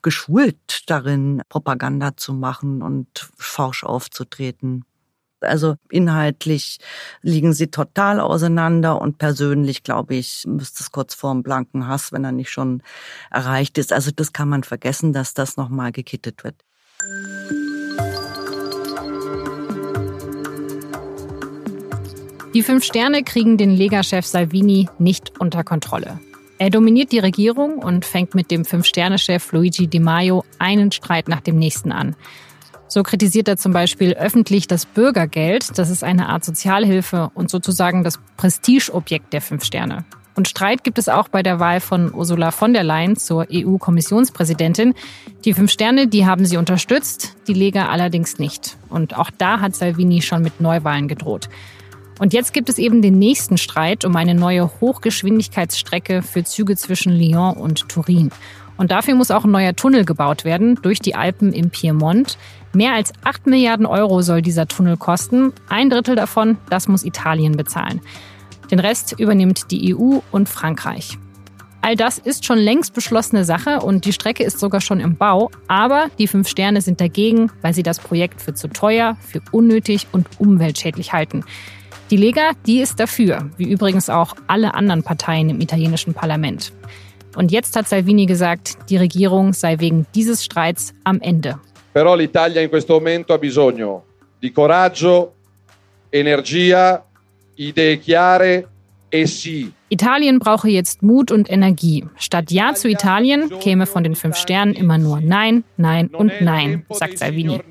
geschult 0.01 0.81
darin, 0.87 1.43
Propaganda 1.47 2.17
zu 2.17 2.33
machen 2.33 2.81
und 2.81 3.07
forsch 3.37 3.83
aufzutreten. 3.83 4.83
Also 5.41 5.75
inhaltlich 5.91 6.79
liegen 7.21 7.53
sie 7.53 7.67
total 7.67 8.19
auseinander 8.19 8.99
und 8.99 9.19
persönlich, 9.19 9.83
glaube 9.83 10.15
ich, 10.15 10.43
müsste 10.47 10.81
es 10.81 10.91
kurz 10.91 11.13
vor 11.13 11.31
dem 11.33 11.43
blanken 11.43 11.87
Hass, 11.87 12.11
wenn 12.11 12.23
er 12.23 12.31
nicht 12.31 12.49
schon 12.49 12.81
erreicht 13.29 13.77
ist. 13.77 13.93
Also 13.93 14.09
das 14.09 14.33
kann 14.33 14.49
man 14.49 14.63
vergessen, 14.63 15.13
dass 15.13 15.35
das 15.35 15.55
nochmal 15.55 15.91
gekittet 15.91 16.43
wird. 16.43 16.55
Die 22.55 22.63
fünf 22.63 22.85
Sterne 22.85 23.21
kriegen 23.21 23.57
den 23.57 23.69
Lega-Chef 23.69 24.25
Salvini 24.25 24.87
nicht 24.97 25.41
unter 25.41 25.65
Kontrolle. 25.65 26.21
Er 26.57 26.69
dominiert 26.69 27.11
die 27.11 27.19
Regierung 27.19 27.79
und 27.79 28.05
fängt 28.05 28.33
mit 28.33 28.49
dem 28.49 28.63
Fünf-Sterne-Chef 28.63 29.51
Luigi 29.51 29.87
Di 29.87 29.99
Maio 29.99 30.45
einen 30.57 30.93
Streit 30.93 31.27
nach 31.27 31.41
dem 31.41 31.57
nächsten 31.57 31.91
an. 31.91 32.15
So 32.87 33.03
kritisiert 33.03 33.49
er 33.49 33.57
zum 33.57 33.73
Beispiel 33.73 34.13
öffentlich 34.13 34.67
das 34.67 34.85
Bürgergeld. 34.85 35.77
Das 35.77 35.89
ist 35.89 36.01
eine 36.01 36.29
Art 36.29 36.45
Sozialhilfe 36.45 37.29
und 37.33 37.49
sozusagen 37.49 38.05
das 38.05 38.21
Prestigeobjekt 38.37 39.33
der 39.33 39.41
Fünf 39.41 39.65
Sterne. 39.65 40.05
Und 40.37 40.47
Streit 40.47 40.85
gibt 40.85 40.97
es 40.97 41.09
auch 41.09 41.27
bei 41.27 41.43
der 41.43 41.59
Wahl 41.59 41.81
von 41.81 42.13
Ursula 42.13 42.51
von 42.51 42.71
der 42.71 42.83
Leyen 42.83 43.17
zur 43.17 43.47
EU-Kommissionspräsidentin. 43.51 44.93
Die 45.43 45.53
Fünf 45.53 45.71
Sterne, 45.71 46.07
die 46.07 46.25
haben 46.25 46.45
sie 46.45 46.55
unterstützt, 46.55 47.35
die 47.49 47.53
Lega 47.53 47.87
allerdings 47.87 48.39
nicht. 48.39 48.77
Und 48.87 49.17
auch 49.17 49.29
da 49.37 49.59
hat 49.59 49.75
Salvini 49.75 50.21
schon 50.21 50.41
mit 50.41 50.61
Neuwahlen 50.61 51.09
gedroht. 51.09 51.49
Und 52.19 52.33
jetzt 52.33 52.53
gibt 52.53 52.69
es 52.69 52.77
eben 52.77 53.01
den 53.01 53.19
nächsten 53.19 53.57
Streit 53.57 54.05
um 54.05 54.15
eine 54.15 54.35
neue 54.35 54.69
Hochgeschwindigkeitsstrecke 54.79 56.21
für 56.21 56.43
Züge 56.43 56.77
zwischen 56.77 57.11
Lyon 57.11 57.57
und 57.57 57.89
Turin. 57.89 58.31
Und 58.77 58.91
dafür 58.91 59.15
muss 59.15 59.31
auch 59.31 59.45
ein 59.45 59.51
neuer 59.51 59.75
Tunnel 59.75 60.05
gebaut 60.05 60.45
werden 60.45 60.79
durch 60.81 60.99
die 60.99 61.15
Alpen 61.15 61.53
im 61.53 61.69
Piemont. 61.69 62.37
Mehr 62.73 62.93
als 62.93 63.13
8 63.23 63.47
Milliarden 63.47 63.85
Euro 63.85 64.21
soll 64.21 64.41
dieser 64.41 64.67
Tunnel 64.67 64.97
kosten. 64.97 65.53
Ein 65.69 65.89
Drittel 65.89 66.15
davon, 66.15 66.57
das 66.69 66.87
muss 66.87 67.05
Italien 67.05 67.55
bezahlen. 67.55 68.01
Den 68.71 68.79
Rest 68.79 69.15
übernimmt 69.17 69.71
die 69.71 69.95
EU 69.95 70.19
und 70.31 70.49
Frankreich. 70.49 71.17
All 71.81 71.95
das 71.95 72.17
ist 72.17 72.45
schon 72.45 72.57
längst 72.57 72.95
beschlossene 72.95 73.45
Sache 73.45 73.79
und 73.81 74.05
die 74.05 74.13
Strecke 74.13 74.43
ist 74.43 74.59
sogar 74.59 74.81
schon 74.81 74.99
im 74.99 75.17
Bau. 75.17 75.51
Aber 75.67 76.07
die 76.17 76.27
fünf 76.27 76.47
Sterne 76.47 76.81
sind 76.81 76.99
dagegen, 76.99 77.51
weil 77.61 77.75
sie 77.75 77.83
das 77.83 77.99
Projekt 77.99 78.41
für 78.41 78.55
zu 78.55 78.69
teuer, 78.69 79.17
für 79.21 79.41
unnötig 79.51 80.07
und 80.11 80.27
umweltschädlich 80.39 81.13
halten. 81.13 81.43
Die 82.11 82.17
Lega, 82.17 82.51
die 82.67 82.81
ist 82.81 82.99
dafür, 82.99 83.49
wie 83.57 83.67
übrigens 83.67 84.11
auch 84.11 84.35
alle 84.45 84.75
anderen 84.75 85.01
Parteien 85.01 85.49
im 85.49 85.59
italienischen 85.59 86.13
Parlament. 86.13 86.71
Und 87.35 87.51
jetzt 87.51 87.75
hat 87.75 87.87
Salvini 87.87 88.27
gesagt, 88.27 88.77
die 88.89 88.97
Regierung 88.97 89.53
sei 89.53 89.79
wegen 89.79 90.05
dieses 90.13 90.43
Streits 90.43 90.93
am 91.03 91.19
Ende. 91.21 91.59
Però 91.93 92.15
l'Italia 92.15 92.61
in 92.61 92.69
questo 92.69 92.93
momento 92.93 93.33
ha 93.33 93.39
bisogno 93.39 94.03
di 94.39 94.51
coraggio, 94.51 95.33
energia, 96.09 97.03
idee 97.55 97.97
chiare 97.97 98.67
e 99.09 99.25
sì. 99.25 99.71
Italien 99.89 100.37
brauche 100.37 100.69
jetzt 100.69 101.01
Mut 101.01 101.31
und 101.31 101.49
Energie. 101.49 102.05
Statt 102.17 102.51
Ja 102.51 102.75
zu 102.75 102.87
Italien 102.87 103.49
käme 103.59 103.87
von 103.87 104.03
den 104.03 104.15
fünf 104.15 104.35
Sternen 104.35 104.75
immer 104.75 104.99
nur 104.99 105.21
Nein, 105.21 105.63
Nein 105.77 106.09
und 106.09 106.31
Nein, 106.41 106.85
sagt 106.91 107.17
Salvini. 107.17 107.61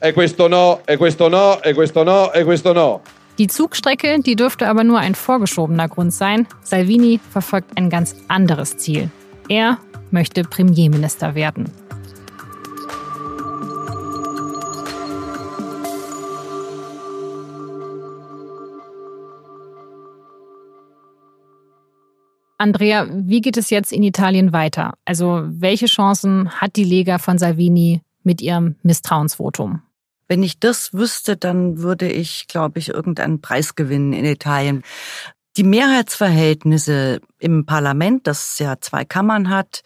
E 0.00 0.12
questo 0.12 0.48
no, 0.48 0.80
e 0.86 0.96
questo 0.96 1.28
no, 1.28 1.60
e 1.62 1.74
questo 1.74 2.04
no, 2.04 2.32
e 2.32 2.44
questo 2.44 2.72
no. 2.72 3.02
Die 3.38 3.46
Zugstrecke, 3.46 4.18
die 4.18 4.34
dürfte 4.34 4.68
aber 4.68 4.82
nur 4.82 4.98
ein 4.98 5.14
vorgeschobener 5.14 5.88
Grund 5.88 6.12
sein. 6.12 6.48
Salvini 6.64 7.20
verfolgt 7.30 7.78
ein 7.78 7.88
ganz 7.88 8.16
anderes 8.26 8.78
Ziel. 8.78 9.12
Er 9.48 9.78
möchte 10.10 10.42
Premierminister 10.42 11.36
werden. 11.36 11.70
Andrea, 22.60 23.06
wie 23.08 23.40
geht 23.40 23.56
es 23.56 23.70
jetzt 23.70 23.92
in 23.92 24.02
Italien 24.02 24.52
weiter? 24.52 24.94
Also 25.04 25.44
welche 25.46 25.86
Chancen 25.86 26.50
hat 26.60 26.74
die 26.74 26.82
Lega 26.82 27.18
von 27.18 27.38
Salvini 27.38 28.02
mit 28.24 28.42
ihrem 28.42 28.74
Misstrauensvotum? 28.82 29.82
Wenn 30.28 30.42
ich 30.42 30.60
das 30.60 30.92
wüsste, 30.92 31.36
dann 31.36 31.78
würde 31.78 32.10
ich, 32.10 32.46
glaube 32.46 32.78
ich, 32.78 32.90
irgendeinen 32.90 33.40
Preis 33.40 33.74
gewinnen 33.74 34.12
in 34.12 34.24
Italien. 34.24 34.82
Die 35.56 35.64
Mehrheitsverhältnisse 35.64 37.20
im 37.38 37.66
Parlament, 37.66 38.26
das 38.28 38.58
ja 38.60 38.76
zwei 38.80 39.04
Kammern 39.04 39.48
hat, 39.48 39.82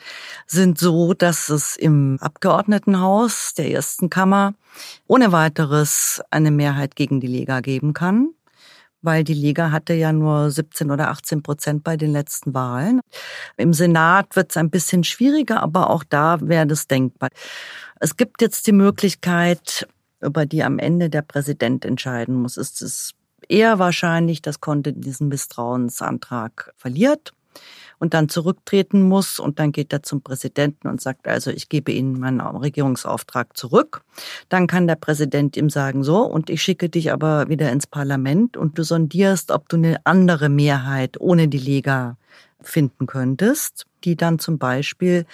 sind 0.46 0.78
so, 0.78 1.14
dass 1.14 1.48
es 1.48 1.76
im 1.76 2.18
Abgeordnetenhaus 2.20 3.54
der 3.56 3.70
ersten 3.70 4.10
Kammer 4.10 4.52
ohne 5.06 5.32
weiteres 5.32 6.20
eine 6.30 6.50
Mehrheit 6.50 6.96
gegen 6.96 7.20
die 7.20 7.26
Lega 7.26 7.60
geben 7.60 7.94
kann 7.94 8.34
weil 9.02 9.24
die 9.24 9.34
Liga 9.34 9.70
hatte 9.70 9.94
ja 9.94 10.12
nur 10.12 10.50
17 10.50 10.90
oder 10.90 11.10
18 11.10 11.42
Prozent 11.42 11.84
bei 11.84 11.96
den 11.96 12.12
letzten 12.12 12.54
Wahlen. 12.54 13.00
Im 13.56 13.72
Senat 13.72 14.36
wird 14.36 14.50
es 14.50 14.56
ein 14.56 14.70
bisschen 14.70 15.04
schwieriger, 15.04 15.62
aber 15.62 15.90
auch 15.90 16.04
da 16.04 16.40
wäre 16.40 16.66
das 16.66 16.86
denkbar. 16.86 17.30
Es 18.00 18.16
gibt 18.16 18.40
jetzt 18.40 18.66
die 18.66 18.72
Möglichkeit, 18.72 19.86
über 20.22 20.46
die 20.46 20.62
am 20.62 20.78
Ende 20.78 21.10
der 21.10 21.22
Präsident 21.22 21.84
entscheiden 21.84 22.34
muss. 22.34 22.56
Ist 22.56 22.82
es 22.82 23.12
eher 23.48 23.78
wahrscheinlich, 23.78 24.42
dass 24.42 24.60
Conte 24.60 24.92
diesen 24.92 25.28
Misstrauensantrag 25.28 26.72
verliert 26.76 27.32
und 27.98 28.14
dann 28.14 28.28
zurücktreten 28.28 29.02
muss 29.02 29.38
und 29.38 29.58
dann 29.58 29.70
geht 29.70 29.92
er 29.92 30.02
zum 30.02 30.22
Präsidenten 30.22 30.88
und 30.88 31.00
sagt 31.00 31.28
also, 31.28 31.50
ich 31.50 31.68
gebe 31.68 31.92
Ihnen 31.92 32.18
meinen 32.18 32.40
Regierungsauftrag 32.40 33.56
zurück. 33.56 34.02
Dann 34.48 34.66
kann 34.66 34.88
der 34.88 34.96
Präsident 34.96 35.56
ihm 35.56 35.70
sagen, 35.70 36.02
so, 36.02 36.22
und 36.22 36.50
ich 36.50 36.62
schicke 36.62 36.88
dich 36.88 37.12
aber 37.12 37.48
wieder 37.48 37.70
ins 37.70 37.86
Parlament 37.86 38.56
und 38.56 38.76
du 38.76 38.82
sondierst, 38.82 39.52
ob 39.52 39.68
du 39.68 39.76
eine 39.76 40.04
andere 40.04 40.48
Mehrheit 40.48 41.20
ohne 41.20 41.46
die 41.46 41.58
Lega 41.58 42.16
finden 42.60 43.06
könntest, 43.06 43.86
die 44.02 44.16
dann 44.16 44.40
zum 44.40 44.58
Beispiel 44.58 45.24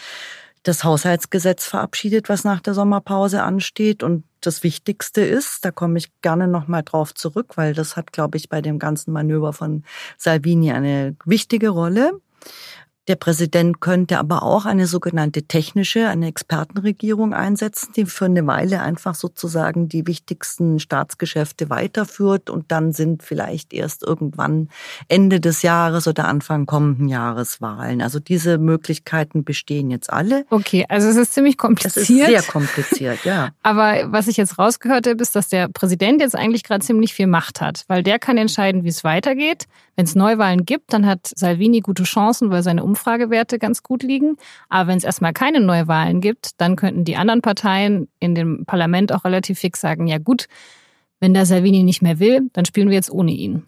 das 0.63 0.85
Haushaltsgesetz 0.85 1.67
verabschiedet, 1.67 2.29
was 2.29 2.45
nach 2.45 2.61
der 2.61 2.75
Sommerpause 2.75 3.43
ansteht. 3.43 4.03
Und 4.03 4.25
das 4.41 4.63
Wichtigste 4.63 5.21
ist, 5.21 5.65
da 5.65 5.71
komme 5.71 5.99
ich 5.99 6.11
gerne 6.21 6.49
nochmal 6.49 6.83
drauf 6.83 7.15
zurück, 7.15 7.57
weil 7.57 7.75
das 7.75 7.97
hat, 7.97 8.13
glaube 8.13 8.37
ich, 8.37 8.49
bei 8.49 8.61
dem 8.61 8.79
ganzen 8.79 9.13
Manöver 9.13 9.53
von 9.53 9.85
Salvini 10.17 10.73
eine 10.73 11.17
wichtige 11.25 11.71
Rolle. 11.71 12.21
Der 13.09 13.17
Präsident 13.17 13.81
könnte 13.81 14.19
aber 14.19 14.43
auch 14.43 14.67
eine 14.67 14.87
sogenannte 14.87 15.45
technische, 15.45 16.09
eine 16.09 16.27
Expertenregierung 16.27 17.33
einsetzen, 17.33 17.93
die 17.97 18.05
für 18.05 18.27
eine 18.27 18.47
Weile 18.47 18.83
einfach 18.83 19.15
sozusagen 19.15 19.89
die 19.89 20.07
wichtigsten 20.07 20.79
Staatsgeschäfte 20.79 21.71
weiterführt 21.71 22.51
und 22.51 22.71
dann 22.71 22.93
sind 22.93 23.23
vielleicht 23.23 23.73
erst 23.73 24.03
irgendwann 24.03 24.69
Ende 25.09 25.41
des 25.41 25.63
Jahres 25.63 26.07
oder 26.07 26.27
Anfang 26.27 26.67
kommenden 26.67 27.09
Jahres 27.09 27.63
Wahlen. 27.63 28.03
Also 28.03 28.21
diese 28.21 28.59
Möglichkeiten 28.59 29.43
bestehen 29.43 29.91
jetzt 29.91 30.13
alle. 30.13 30.45
Okay, 30.51 30.85
also 30.91 31.09
es 31.09 31.17
ist 31.17 31.33
ziemlich 31.33 31.57
kompliziert. 31.57 31.97
Es 31.97 32.11
ist 32.11 32.27
sehr 32.27 32.43
kompliziert, 32.43 33.25
ja. 33.25 33.53
aber 33.63 34.13
was 34.13 34.29
ich 34.29 34.37
jetzt 34.37 34.59
rausgehört 34.59 35.07
habe, 35.07 35.23
ist, 35.23 35.35
dass 35.35 35.49
der 35.49 35.69
Präsident 35.69 36.21
jetzt 36.21 36.37
eigentlich 36.37 36.63
gerade 36.63 36.85
ziemlich 36.85 37.15
viel 37.15 37.27
Macht 37.27 37.63
hat, 37.63 37.85
weil 37.89 38.03
der 38.03 38.19
kann 38.19 38.37
entscheiden, 38.37 38.85
wie 38.85 38.89
es 38.89 39.03
weitergeht. 39.03 39.67
Wenn 39.97 40.05
es 40.05 40.15
Neuwahlen 40.15 40.65
gibt, 40.65 40.93
dann 40.93 41.07
hat 41.07 41.33
Salvini 41.35 41.81
gute 41.81 42.05
Chancen, 42.05 42.51
weil 42.51 42.63
seine 42.63 42.85
Umfragewerte 42.99 43.59
ganz 43.59 43.83
gut 43.83 44.03
liegen. 44.03 44.37
Aber 44.69 44.89
wenn 44.89 44.99
es 44.99 45.05
erstmal 45.05 45.33
keine 45.33 45.61
Neuwahlen 45.61 46.21
gibt, 46.21 46.61
dann 46.61 46.77
könnten 46.77 47.05
die 47.05 47.17
anderen 47.17 47.43
Parteien 47.43 48.09
in 48.19 48.35
dem 48.35 48.65
Parlament 48.67 49.13
auch 49.13 49.25
relativ 49.25 49.61
fix 49.61 49.81
sagen, 49.81 50.07
ja 50.09 50.19
gut, 50.19 50.49
wenn 51.21 51.35
der 51.35 51.47
Salvini 51.47 51.83
nicht 51.83 52.03
mehr 52.03 52.19
will, 52.19 52.51
dann 52.53 52.65
spielen 52.65 52.89
wir 52.89 52.97
jetzt 52.97 53.11
ohne 53.11 53.33
ihn. 53.33 53.65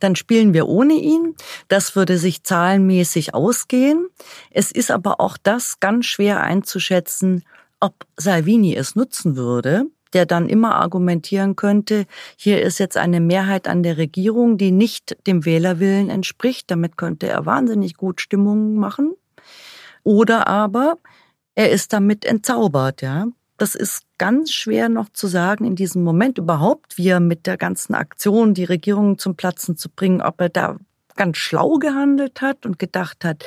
Dann 0.00 0.16
spielen 0.16 0.52
wir 0.52 0.68
ohne 0.68 0.94
ihn. 0.94 1.34
Das 1.68 1.96
würde 1.96 2.18
sich 2.18 2.42
zahlenmäßig 2.42 3.34
ausgehen. 3.34 4.08
Es 4.50 4.70
ist 4.70 4.90
aber 4.90 5.20
auch 5.20 5.36
das 5.42 5.80
ganz 5.80 6.06
schwer 6.06 6.42
einzuschätzen, 6.42 7.44
ob 7.80 7.94
Salvini 8.16 8.76
es 8.76 8.94
nutzen 8.94 9.36
würde, 9.36 9.86
der 10.12 10.26
dann 10.26 10.48
immer 10.48 10.76
argumentieren 10.76 11.56
könnte, 11.56 12.06
hier 12.36 12.62
ist 12.62 12.78
jetzt 12.78 12.96
eine 12.96 13.20
Mehrheit 13.20 13.68
an 13.68 13.82
der 13.82 13.96
Regierung, 13.96 14.58
die 14.58 14.70
nicht 14.70 15.16
dem 15.26 15.44
Wählerwillen 15.44 16.10
entspricht. 16.10 16.70
Damit 16.70 16.96
könnte 16.96 17.28
er 17.28 17.46
wahnsinnig 17.46 17.96
gut 17.96 18.20
Stimmung 18.20 18.74
machen. 18.74 19.14
Oder 20.04 20.48
aber 20.48 20.98
er 21.54 21.70
ist 21.70 21.92
damit 21.92 22.24
entzaubert, 22.24 23.02
ja. 23.02 23.26
Das 23.58 23.74
ist 23.74 24.02
ganz 24.18 24.50
schwer 24.50 24.88
noch 24.88 25.08
zu 25.10 25.28
sagen 25.28 25.64
in 25.64 25.76
diesem 25.76 26.02
Moment 26.02 26.38
überhaupt, 26.38 26.98
wie 26.98 27.08
er 27.08 27.20
mit 27.20 27.46
der 27.46 27.56
ganzen 27.56 27.94
Aktion 27.94 28.54
die 28.54 28.64
Regierung 28.64 29.18
zum 29.18 29.36
Platzen 29.36 29.76
zu 29.76 29.88
bringen, 29.88 30.20
ob 30.20 30.40
er 30.40 30.48
da 30.48 30.78
ganz 31.16 31.36
schlau 31.36 31.74
gehandelt 31.74 32.40
hat 32.40 32.66
und 32.66 32.78
gedacht 32.78 33.24
hat, 33.24 33.44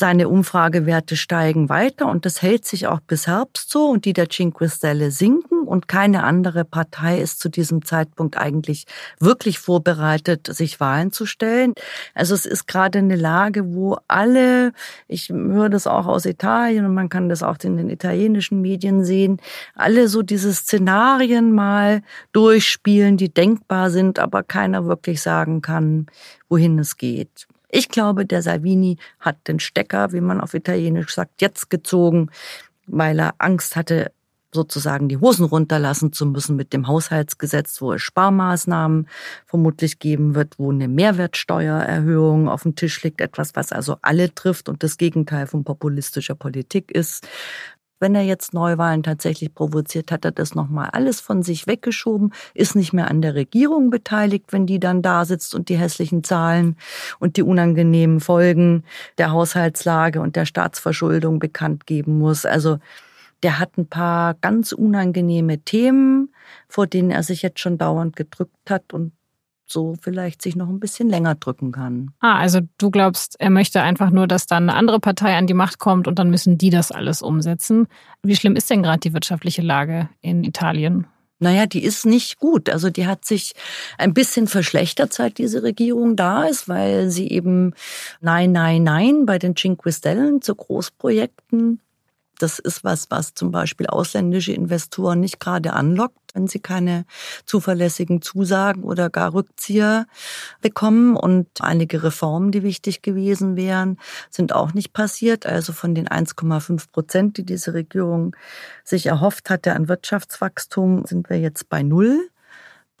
seine 0.00 0.30
Umfragewerte 0.30 1.14
steigen 1.14 1.68
weiter 1.68 2.06
und 2.06 2.24
das 2.24 2.40
hält 2.40 2.64
sich 2.64 2.86
auch 2.86 3.00
bis 3.00 3.26
Herbst 3.26 3.70
so 3.70 3.90
und 3.90 4.06
die 4.06 4.14
der 4.14 4.28
Cinque 4.28 4.70
Stelle 4.70 5.10
sinken 5.10 5.68
und 5.68 5.88
keine 5.88 6.24
andere 6.24 6.64
Partei 6.64 7.20
ist 7.20 7.38
zu 7.38 7.50
diesem 7.50 7.84
Zeitpunkt 7.84 8.38
eigentlich 8.38 8.86
wirklich 9.18 9.58
vorbereitet, 9.58 10.48
sich 10.52 10.80
Wahlen 10.80 11.12
zu 11.12 11.26
stellen. 11.26 11.74
Also 12.14 12.34
es 12.34 12.46
ist 12.46 12.66
gerade 12.66 12.98
eine 12.98 13.14
Lage, 13.14 13.74
wo 13.74 13.98
alle, 14.08 14.72
ich 15.06 15.28
höre 15.28 15.68
das 15.68 15.86
auch 15.86 16.06
aus 16.06 16.24
Italien 16.24 16.86
und 16.86 16.94
man 16.94 17.10
kann 17.10 17.28
das 17.28 17.42
auch 17.42 17.58
in 17.62 17.76
den 17.76 17.90
italienischen 17.90 18.62
Medien 18.62 19.04
sehen, 19.04 19.36
alle 19.74 20.08
so 20.08 20.22
diese 20.22 20.54
Szenarien 20.54 21.52
mal 21.52 22.00
durchspielen, 22.32 23.18
die 23.18 23.28
denkbar 23.28 23.90
sind, 23.90 24.18
aber 24.18 24.42
keiner 24.44 24.86
wirklich 24.86 25.20
sagen 25.20 25.60
kann, 25.60 26.06
wohin 26.48 26.78
es 26.78 26.96
geht. 26.96 27.49
Ich 27.70 27.88
glaube, 27.88 28.26
der 28.26 28.42
Salvini 28.42 28.98
hat 29.18 29.48
den 29.48 29.60
Stecker, 29.60 30.12
wie 30.12 30.20
man 30.20 30.40
auf 30.40 30.54
Italienisch 30.54 31.14
sagt, 31.14 31.40
jetzt 31.40 31.70
gezogen, 31.70 32.30
weil 32.86 33.18
er 33.18 33.34
Angst 33.38 33.76
hatte, 33.76 34.12
sozusagen 34.52 35.08
die 35.08 35.18
Hosen 35.18 35.44
runterlassen 35.44 36.12
zu 36.12 36.26
müssen 36.26 36.56
mit 36.56 36.72
dem 36.72 36.88
Haushaltsgesetz, 36.88 37.80
wo 37.80 37.92
es 37.92 38.02
Sparmaßnahmen 38.02 39.06
vermutlich 39.46 39.98
geben 39.98 40.34
wird, 40.34 40.58
wo 40.58 40.72
eine 40.72 40.88
Mehrwertsteuererhöhung 40.88 42.48
auf 42.48 42.64
dem 42.64 42.74
Tisch 42.74 43.02
liegt, 43.04 43.20
etwas, 43.20 43.54
was 43.54 43.72
also 43.72 43.96
alle 44.02 44.34
trifft 44.34 44.68
und 44.68 44.82
das 44.82 44.96
Gegenteil 44.96 45.46
von 45.46 45.64
populistischer 45.64 46.34
Politik 46.34 46.90
ist. 46.90 47.28
Wenn 48.00 48.14
er 48.14 48.22
jetzt 48.22 48.54
Neuwahlen 48.54 49.02
tatsächlich 49.02 49.54
provoziert, 49.54 50.10
hat 50.10 50.24
er 50.24 50.32
das 50.32 50.54
nochmal 50.54 50.88
alles 50.90 51.20
von 51.20 51.42
sich 51.42 51.66
weggeschoben, 51.66 52.32
ist 52.54 52.74
nicht 52.74 52.94
mehr 52.94 53.10
an 53.10 53.20
der 53.20 53.34
Regierung 53.34 53.90
beteiligt, 53.90 54.46
wenn 54.52 54.66
die 54.66 54.80
dann 54.80 55.02
da 55.02 55.26
sitzt 55.26 55.54
und 55.54 55.68
die 55.68 55.76
hässlichen 55.76 56.24
Zahlen 56.24 56.76
und 57.18 57.36
die 57.36 57.42
unangenehmen 57.42 58.20
Folgen 58.20 58.84
der 59.18 59.32
Haushaltslage 59.32 60.22
und 60.22 60.34
der 60.34 60.46
Staatsverschuldung 60.46 61.38
bekannt 61.38 61.86
geben 61.86 62.18
muss. 62.18 62.46
Also 62.46 62.78
der 63.42 63.58
hat 63.58 63.76
ein 63.76 63.86
paar 63.86 64.34
ganz 64.34 64.72
unangenehme 64.72 65.58
Themen, 65.58 66.32
vor 66.68 66.86
denen 66.86 67.10
er 67.10 67.22
sich 67.22 67.42
jetzt 67.42 67.60
schon 67.60 67.76
dauernd 67.76 68.16
gedrückt 68.16 68.70
hat 68.70 68.94
und 68.94 69.12
so 69.70 69.96
vielleicht 70.00 70.42
sich 70.42 70.56
noch 70.56 70.68
ein 70.68 70.80
bisschen 70.80 71.08
länger 71.08 71.34
drücken 71.34 71.72
kann. 71.72 72.12
Ah, 72.20 72.38
also 72.38 72.60
du 72.78 72.90
glaubst, 72.90 73.36
er 73.38 73.50
möchte 73.50 73.82
einfach 73.82 74.10
nur, 74.10 74.26
dass 74.26 74.46
dann 74.46 74.68
eine 74.68 74.78
andere 74.78 75.00
Partei 75.00 75.36
an 75.36 75.46
die 75.46 75.54
Macht 75.54 75.78
kommt 75.78 76.08
und 76.08 76.18
dann 76.18 76.30
müssen 76.30 76.58
die 76.58 76.70
das 76.70 76.92
alles 76.92 77.22
umsetzen. 77.22 77.86
Wie 78.22 78.36
schlimm 78.36 78.56
ist 78.56 78.70
denn 78.70 78.82
gerade 78.82 79.00
die 79.00 79.14
wirtschaftliche 79.14 79.62
Lage 79.62 80.08
in 80.20 80.44
Italien? 80.44 81.06
Naja, 81.38 81.64
die 81.64 81.82
ist 81.82 82.04
nicht 82.04 82.38
gut. 82.38 82.68
Also 82.68 82.90
die 82.90 83.06
hat 83.06 83.24
sich 83.24 83.54
ein 83.96 84.12
bisschen 84.12 84.46
verschlechtert, 84.46 85.12
seit 85.14 85.38
diese 85.38 85.62
Regierung 85.62 86.14
da 86.14 86.44
ist, 86.44 86.68
weil 86.68 87.08
sie 87.08 87.28
eben 87.30 87.72
Nein, 88.20 88.52
Nein, 88.52 88.82
Nein 88.82 89.24
bei 89.24 89.38
den 89.38 89.56
Cinque 89.56 89.90
Stellen 89.90 90.42
zu 90.42 90.54
Großprojekten 90.54 91.80
das 92.42 92.58
ist 92.58 92.84
was, 92.84 93.10
was 93.10 93.34
zum 93.34 93.50
Beispiel 93.50 93.86
ausländische 93.86 94.52
Investoren 94.52 95.20
nicht 95.20 95.40
gerade 95.40 95.72
anlockt, 95.72 96.18
wenn 96.34 96.46
sie 96.46 96.60
keine 96.60 97.04
zuverlässigen 97.46 98.22
Zusagen 98.22 98.82
oder 98.82 99.10
gar 99.10 99.34
Rückzieher 99.34 100.06
bekommen. 100.60 101.16
Und 101.16 101.48
einige 101.60 102.02
Reformen, 102.02 102.52
die 102.52 102.62
wichtig 102.62 103.02
gewesen 103.02 103.56
wären, 103.56 103.98
sind 104.30 104.52
auch 104.52 104.74
nicht 104.74 104.92
passiert. 104.92 105.46
Also 105.46 105.72
von 105.72 105.94
den 105.94 106.08
1,5 106.08 106.90
Prozent, 106.92 107.36
die 107.36 107.44
diese 107.44 107.74
Regierung 107.74 108.36
sich 108.84 109.06
erhofft 109.06 109.50
hatte 109.50 109.74
an 109.74 109.88
Wirtschaftswachstum, 109.88 111.04
sind 111.06 111.30
wir 111.30 111.38
jetzt 111.38 111.68
bei 111.68 111.82
null. 111.82 112.28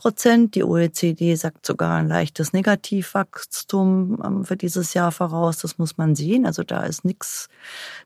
Prozent. 0.00 0.54
Die 0.54 0.64
OECD 0.64 1.34
sagt 1.34 1.66
sogar 1.66 1.98
ein 1.98 2.08
leichtes 2.08 2.54
Negativwachstum 2.54 4.18
ähm, 4.24 4.44
für 4.46 4.56
dieses 4.56 4.94
Jahr 4.94 5.12
voraus. 5.12 5.58
Das 5.58 5.76
muss 5.76 5.98
man 5.98 6.14
sehen. 6.14 6.46
Also 6.46 6.62
da 6.62 6.84
ist 6.84 7.04
nichts 7.04 7.48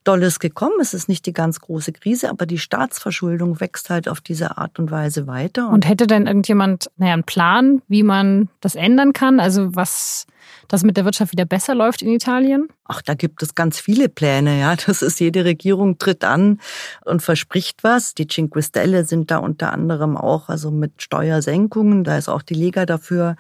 Dolles 0.03 0.41
gekommen. 0.41 0.75
Es 0.81 0.93
ist 0.93 1.09
nicht 1.09 1.25
die 1.25 1.33
ganz 1.33 1.61
große 1.61 1.93
Krise, 1.93 2.31
aber 2.31 2.47
die 2.47 2.59
Staatsverschuldung 2.59 3.61
wächst 3.61 3.91
halt 3.91 4.09
auf 4.09 4.21
diese 4.21 4.59
Art 4.59 4.81
und 4.81 4.91
Weise 4.91 5.29
weiter. 5.29 5.69
Und 5.69 5.89
hätte 5.89 6.09
denn 6.09 6.27
irgendjemand 6.27 6.91
naja, 6.97 7.13
einen 7.13 7.23
Plan, 7.23 7.81
wie 7.87 8.03
man 8.03 8.49
das 8.61 8.75
ändern 8.75 9.13
kann? 9.13 9.39
Also 9.39 9.77
was 9.77 10.27
dass 10.69 10.83
mit 10.83 10.97
der 10.97 11.05
Wirtschaft 11.05 11.33
wieder 11.33 11.45
besser 11.45 11.75
läuft 11.75 12.03
in 12.03 12.09
Italien? 12.09 12.69
Ach, 12.87 13.01
da 13.01 13.15
gibt 13.15 13.43
es 13.43 13.55
ganz 13.55 13.81
viele 13.81 14.11
Pläne, 14.11 14.61
ja. 14.61 14.75
Das 14.87 15.01
ist 15.01 15.19
jede 15.19 15.45
Regierung 15.45 15.97
tritt 15.97 16.25
an 16.25 16.61
und 17.05 17.23
verspricht 17.23 17.83
was. 17.83 18.15
Die 18.15 18.27
Cinque 18.27 18.63
Stelle 18.63 19.05
sind 19.05 19.31
da 19.31 19.39
unter 19.39 19.73
anderem 19.73 20.17
auch, 20.17 20.51
also 20.51 20.71
mit 20.71 21.01
Steuersenkungen. 21.01 22.05
Da 22.05 22.19
ist 22.19 22.29
auch 22.29 22.43
die 22.43 22.55
Liga 22.55 22.85
dafür 22.85 23.37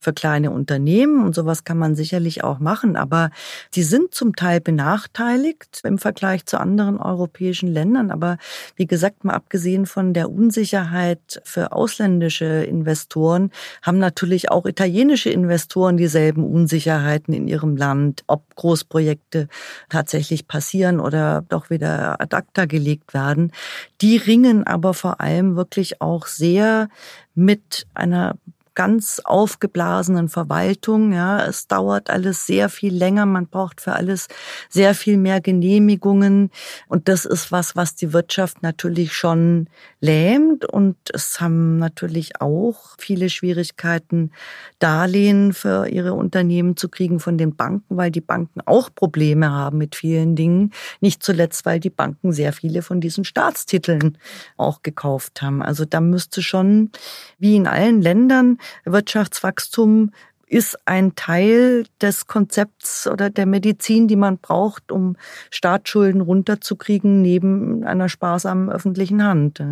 für 0.00 0.12
kleine 0.12 0.50
Unternehmen 0.50 1.24
und 1.24 1.34
sowas 1.34 1.62
kann 1.62 1.78
man 1.78 1.94
sicherlich 1.94 2.42
auch 2.42 2.58
machen. 2.58 2.96
Aber 2.96 3.30
sie 3.70 3.84
sind 3.84 4.14
zum 4.14 4.34
Teil 4.34 4.60
benachteiligt 4.60 5.82
im 5.84 5.98
Vergleich 5.98 6.46
zu 6.46 6.58
anderen 6.58 6.98
europäischen 6.98 7.68
Ländern. 7.68 8.10
Aber 8.10 8.36
wie 8.74 8.86
gesagt, 8.86 9.24
mal 9.24 9.34
abgesehen 9.34 9.86
von 9.86 10.14
der 10.14 10.28
Unsicherheit 10.30 11.40
für 11.44 11.70
ausländische 11.70 12.64
Investoren, 12.64 13.52
haben 13.82 13.98
natürlich 13.98 14.50
auch 14.50 14.66
italienische 14.66 15.30
Investoren 15.30 15.96
dieselben 15.96 16.42
Unsicherheiten 16.48 17.34
in 17.34 17.46
ihrem 17.48 17.76
Land, 17.76 18.24
ob 18.26 18.42
Großprojekte 18.56 19.48
tatsächlich 19.88 20.48
passieren 20.48 21.00
oder 21.00 21.44
doch 21.48 21.70
wieder 21.70 22.20
ad 22.20 22.34
acta 22.34 22.64
gelegt 22.64 23.14
werden. 23.14 23.52
Die 24.00 24.16
ringen 24.16 24.66
aber 24.66 24.94
vor 24.94 25.20
allem 25.20 25.56
wirklich 25.56 26.00
auch 26.00 26.26
sehr 26.26 26.88
mit 27.34 27.86
einer 27.94 28.36
ganz 28.78 29.20
aufgeblasenen 29.24 30.28
Verwaltung. 30.28 31.12
Ja, 31.12 31.44
es 31.44 31.66
dauert 31.66 32.10
alles 32.10 32.46
sehr 32.46 32.68
viel 32.68 32.94
länger. 32.94 33.26
Man 33.26 33.48
braucht 33.48 33.80
für 33.80 33.94
alles 33.94 34.28
sehr 34.68 34.94
viel 34.94 35.16
mehr 35.16 35.40
Genehmigungen. 35.40 36.52
Und 36.86 37.08
das 37.08 37.24
ist 37.24 37.50
was, 37.50 37.74
was 37.74 37.96
die 37.96 38.12
Wirtschaft 38.12 38.62
natürlich 38.62 39.14
schon 39.14 39.66
lähmt. 39.98 40.64
Und 40.64 40.96
es 41.12 41.40
haben 41.40 41.78
natürlich 41.78 42.40
auch 42.40 42.94
viele 42.98 43.30
Schwierigkeiten, 43.30 44.30
Darlehen 44.78 45.54
für 45.54 45.88
ihre 45.88 46.14
Unternehmen 46.14 46.76
zu 46.76 46.88
kriegen 46.88 47.18
von 47.18 47.36
den 47.36 47.56
Banken, 47.56 47.96
weil 47.96 48.12
die 48.12 48.20
Banken 48.20 48.60
auch 48.64 48.94
Probleme 48.94 49.50
haben 49.50 49.78
mit 49.78 49.96
vielen 49.96 50.36
Dingen. 50.36 50.72
Nicht 51.00 51.24
zuletzt, 51.24 51.66
weil 51.66 51.80
die 51.80 51.90
Banken 51.90 52.30
sehr 52.32 52.52
viele 52.52 52.82
von 52.82 53.00
diesen 53.00 53.24
Staatstiteln 53.24 54.18
auch 54.56 54.82
gekauft 54.84 55.42
haben. 55.42 55.62
Also 55.62 55.84
da 55.84 56.00
müsste 56.00 56.42
schon, 56.42 56.92
wie 57.40 57.56
in 57.56 57.66
allen 57.66 58.00
Ländern, 58.00 58.58
Wirtschaftswachstum 58.84 60.12
ist 60.46 60.78
ein 60.86 61.14
Teil 61.14 61.84
des 62.00 62.26
Konzepts 62.26 63.06
oder 63.06 63.30
der 63.30 63.46
Medizin, 63.46 64.08
die 64.08 64.16
man 64.16 64.38
braucht, 64.38 64.90
um 64.90 65.16
Staatsschulden 65.50 66.20
runterzukriegen, 66.20 67.20
neben 67.20 67.84
einer 67.84 68.08
sparsamen 68.08 68.70
öffentlichen 68.70 69.22
Hand. 69.22 69.62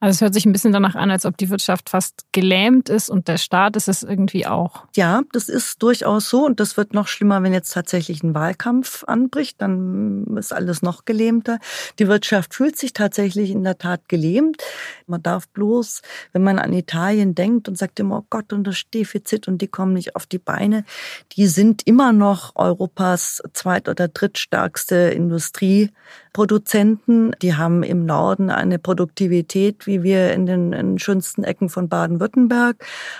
Also 0.00 0.16
es 0.16 0.20
hört 0.22 0.32
sich 0.32 0.46
ein 0.46 0.52
bisschen 0.52 0.72
danach 0.72 0.94
an, 0.94 1.10
als 1.10 1.26
ob 1.26 1.36
die 1.36 1.50
Wirtschaft 1.50 1.90
fast 1.90 2.24
gelähmt 2.32 2.88
ist 2.88 3.10
und 3.10 3.28
der 3.28 3.36
Staat 3.36 3.76
ist 3.76 3.86
es 3.86 4.02
irgendwie 4.02 4.46
auch. 4.46 4.86
Ja, 4.96 5.20
das 5.32 5.50
ist 5.50 5.82
durchaus 5.82 6.30
so 6.30 6.46
und 6.46 6.58
das 6.58 6.78
wird 6.78 6.94
noch 6.94 7.06
schlimmer, 7.06 7.42
wenn 7.42 7.52
jetzt 7.52 7.74
tatsächlich 7.74 8.22
ein 8.22 8.34
Wahlkampf 8.34 9.04
anbricht, 9.04 9.60
dann 9.60 10.38
ist 10.38 10.54
alles 10.54 10.80
noch 10.80 11.04
gelähmter. 11.04 11.58
Die 11.98 12.08
Wirtschaft 12.08 12.54
fühlt 12.54 12.78
sich 12.78 12.94
tatsächlich 12.94 13.50
in 13.50 13.62
der 13.62 13.76
Tat 13.76 14.08
gelähmt. 14.08 14.62
Man 15.06 15.22
darf 15.22 15.48
bloß, 15.48 16.00
wenn 16.32 16.44
man 16.44 16.58
an 16.58 16.72
Italien 16.72 17.34
denkt 17.34 17.68
und 17.68 17.76
sagt 17.76 18.00
immer, 18.00 18.20
oh 18.20 18.24
Gott, 18.30 18.54
und 18.54 18.66
das 18.66 18.80
Defizit 18.94 19.48
und 19.48 19.60
die 19.60 19.68
kommen 19.68 19.92
nicht 19.92 20.16
auf 20.16 20.24
die 20.24 20.38
Beine, 20.38 20.86
die 21.32 21.46
sind 21.46 21.86
immer 21.86 22.14
noch 22.14 22.56
Europas 22.56 23.42
zweit- 23.52 23.88
oder 23.88 24.08
drittstärkste 24.08 25.10
Industrieproduzenten. 25.10 27.36
Die 27.42 27.54
haben 27.54 27.82
im 27.82 28.06
Norden 28.06 28.48
eine 28.48 28.78
Produktivität, 28.78 29.89
wie 29.90 30.04
wir 30.04 30.32
in 30.32 30.46
den, 30.46 30.72
in 30.72 30.90
den 30.90 30.98
schönsten 30.98 31.42
Ecken 31.42 31.68
von 31.68 31.88
Baden-Württemberg 31.88 32.76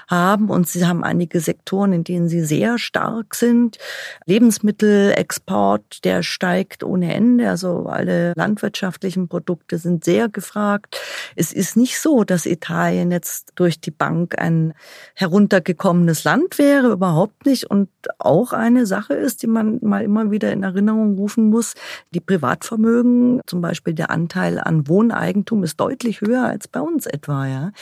haben. 0.08 0.48
Und 0.48 0.68
sie 0.68 0.86
haben 0.86 1.02
einige 1.02 1.40
Sektoren, 1.40 1.92
in 1.92 2.04
denen 2.04 2.28
sie 2.28 2.42
sehr 2.42 2.78
stark 2.78 3.34
sind. 3.34 3.78
Lebensmittelexport, 4.26 6.04
der 6.04 6.22
steigt 6.22 6.84
ohne 6.84 7.12
Ende. 7.12 7.50
Also 7.50 7.86
alle 7.86 8.32
landwirtschaftlichen 8.36 9.26
Produkte 9.28 9.78
sind 9.78 10.04
sehr 10.04 10.28
gefragt. 10.28 11.00
Es 11.34 11.52
ist 11.52 11.76
nicht 11.76 11.98
so, 11.98 12.22
dass 12.22 12.46
Italien 12.46 13.10
jetzt 13.10 13.52
durch 13.56 13.80
die 13.80 13.90
Bank 13.90 14.38
ein 14.38 14.74
heruntergekommenes 15.14 16.22
Land 16.22 16.58
wäre, 16.58 16.92
überhaupt 16.92 17.46
nicht. 17.46 17.64
Und 17.68 17.88
auch 18.18 18.52
eine 18.52 18.86
Sache 18.86 19.14
ist, 19.14 19.42
die 19.42 19.48
man 19.48 19.80
mal 19.82 20.04
immer 20.04 20.30
wieder 20.30 20.52
in 20.52 20.62
Erinnerung 20.62 21.16
rufen 21.16 21.50
muss. 21.50 21.74
Die 22.12 22.20
Privatvermögen, 22.20 23.40
zum 23.46 23.60
Beispiel 23.60 23.94
der 23.94 24.10
Anteil 24.10 24.60
an 24.60 24.86
Wohneigentum 24.86 25.64
ist 25.64 25.80
deutlich 25.80 26.20
höher 26.20 26.44
als 26.44 26.59
bei 26.68 26.80
uns 26.80 27.06
etwa, 27.06 27.46
ja. 27.46 27.72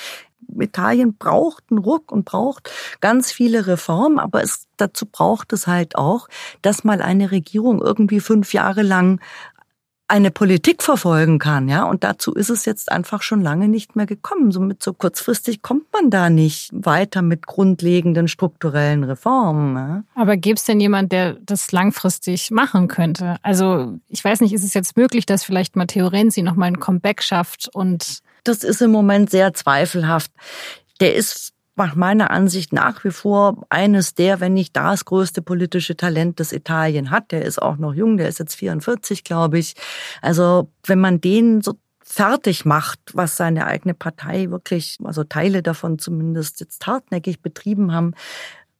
Italien 0.58 1.14
braucht 1.16 1.64
einen 1.70 1.78
Ruck 1.78 2.10
und 2.10 2.24
braucht 2.24 2.70
ganz 3.00 3.30
viele 3.30 3.66
Reformen, 3.66 4.18
aber 4.18 4.42
es, 4.42 4.66
dazu 4.76 5.06
braucht 5.06 5.52
es 5.52 5.66
halt 5.66 5.96
auch, 5.96 6.28
dass 6.62 6.84
mal 6.84 7.02
eine 7.02 7.30
Regierung 7.30 7.82
irgendwie 7.82 8.20
fünf 8.20 8.52
Jahre 8.54 8.82
lang 8.82 9.20
eine 10.10 10.30
Politik 10.30 10.82
verfolgen 10.82 11.38
kann, 11.38 11.68
ja. 11.68 11.84
Und 11.84 12.02
dazu 12.02 12.32
ist 12.32 12.48
es 12.48 12.64
jetzt 12.64 12.90
einfach 12.90 13.20
schon 13.20 13.42
lange 13.42 13.68
nicht 13.68 13.94
mehr 13.94 14.06
gekommen. 14.06 14.50
Somit 14.52 14.82
so 14.82 14.94
kurzfristig 14.94 15.60
kommt 15.60 15.84
man 15.92 16.08
da 16.08 16.30
nicht 16.30 16.70
weiter 16.72 17.20
mit 17.20 17.46
grundlegenden 17.46 18.26
strukturellen 18.26 19.04
Reformen. 19.04 19.76
Ja? 19.76 20.04
Aber 20.14 20.38
gäbe 20.38 20.56
es 20.56 20.64
denn 20.64 20.80
jemand, 20.80 21.12
der 21.12 21.34
das 21.34 21.72
langfristig 21.72 22.50
machen 22.50 22.88
könnte? 22.88 23.36
Also 23.42 23.98
ich 24.08 24.24
weiß 24.24 24.40
nicht, 24.40 24.54
ist 24.54 24.64
es 24.64 24.72
jetzt 24.72 24.96
möglich, 24.96 25.26
dass 25.26 25.44
vielleicht 25.44 25.76
Matteo 25.76 26.06
Renzi 26.06 26.40
nochmal 26.40 26.68
ein 26.68 26.80
Comeback 26.80 27.22
schafft 27.22 27.68
und 27.74 28.22
das 28.48 28.64
ist 28.64 28.82
im 28.82 28.90
Moment 28.90 29.30
sehr 29.30 29.54
zweifelhaft. 29.54 30.32
Der 31.00 31.14
ist 31.14 31.52
nach 31.76 31.94
meiner 31.94 32.30
Ansicht 32.30 32.72
nach 32.72 33.04
wie 33.04 33.10
vor 33.10 33.64
eines 33.70 34.14
der, 34.14 34.40
wenn 34.40 34.52
nicht 34.52 34.76
das 34.76 35.04
größte 35.04 35.42
politische 35.42 35.96
Talent, 35.96 36.40
das 36.40 36.52
Italien 36.52 37.10
hat. 37.10 37.30
Der 37.30 37.44
ist 37.44 37.62
auch 37.62 37.76
noch 37.76 37.94
jung, 37.94 38.16
der 38.16 38.28
ist 38.28 38.40
jetzt 38.40 38.56
44, 38.56 39.22
glaube 39.22 39.58
ich. 39.58 39.74
Also 40.20 40.70
wenn 40.84 40.98
man 40.98 41.20
den 41.20 41.62
so 41.62 41.74
fertig 42.02 42.64
macht, 42.64 42.98
was 43.12 43.36
seine 43.36 43.66
eigene 43.66 43.94
Partei 43.94 44.50
wirklich, 44.50 44.98
also 45.04 45.24
Teile 45.24 45.62
davon 45.62 45.98
zumindest 45.98 46.60
jetzt 46.60 46.86
hartnäckig 46.86 47.42
betrieben 47.42 47.92
haben, 47.92 48.14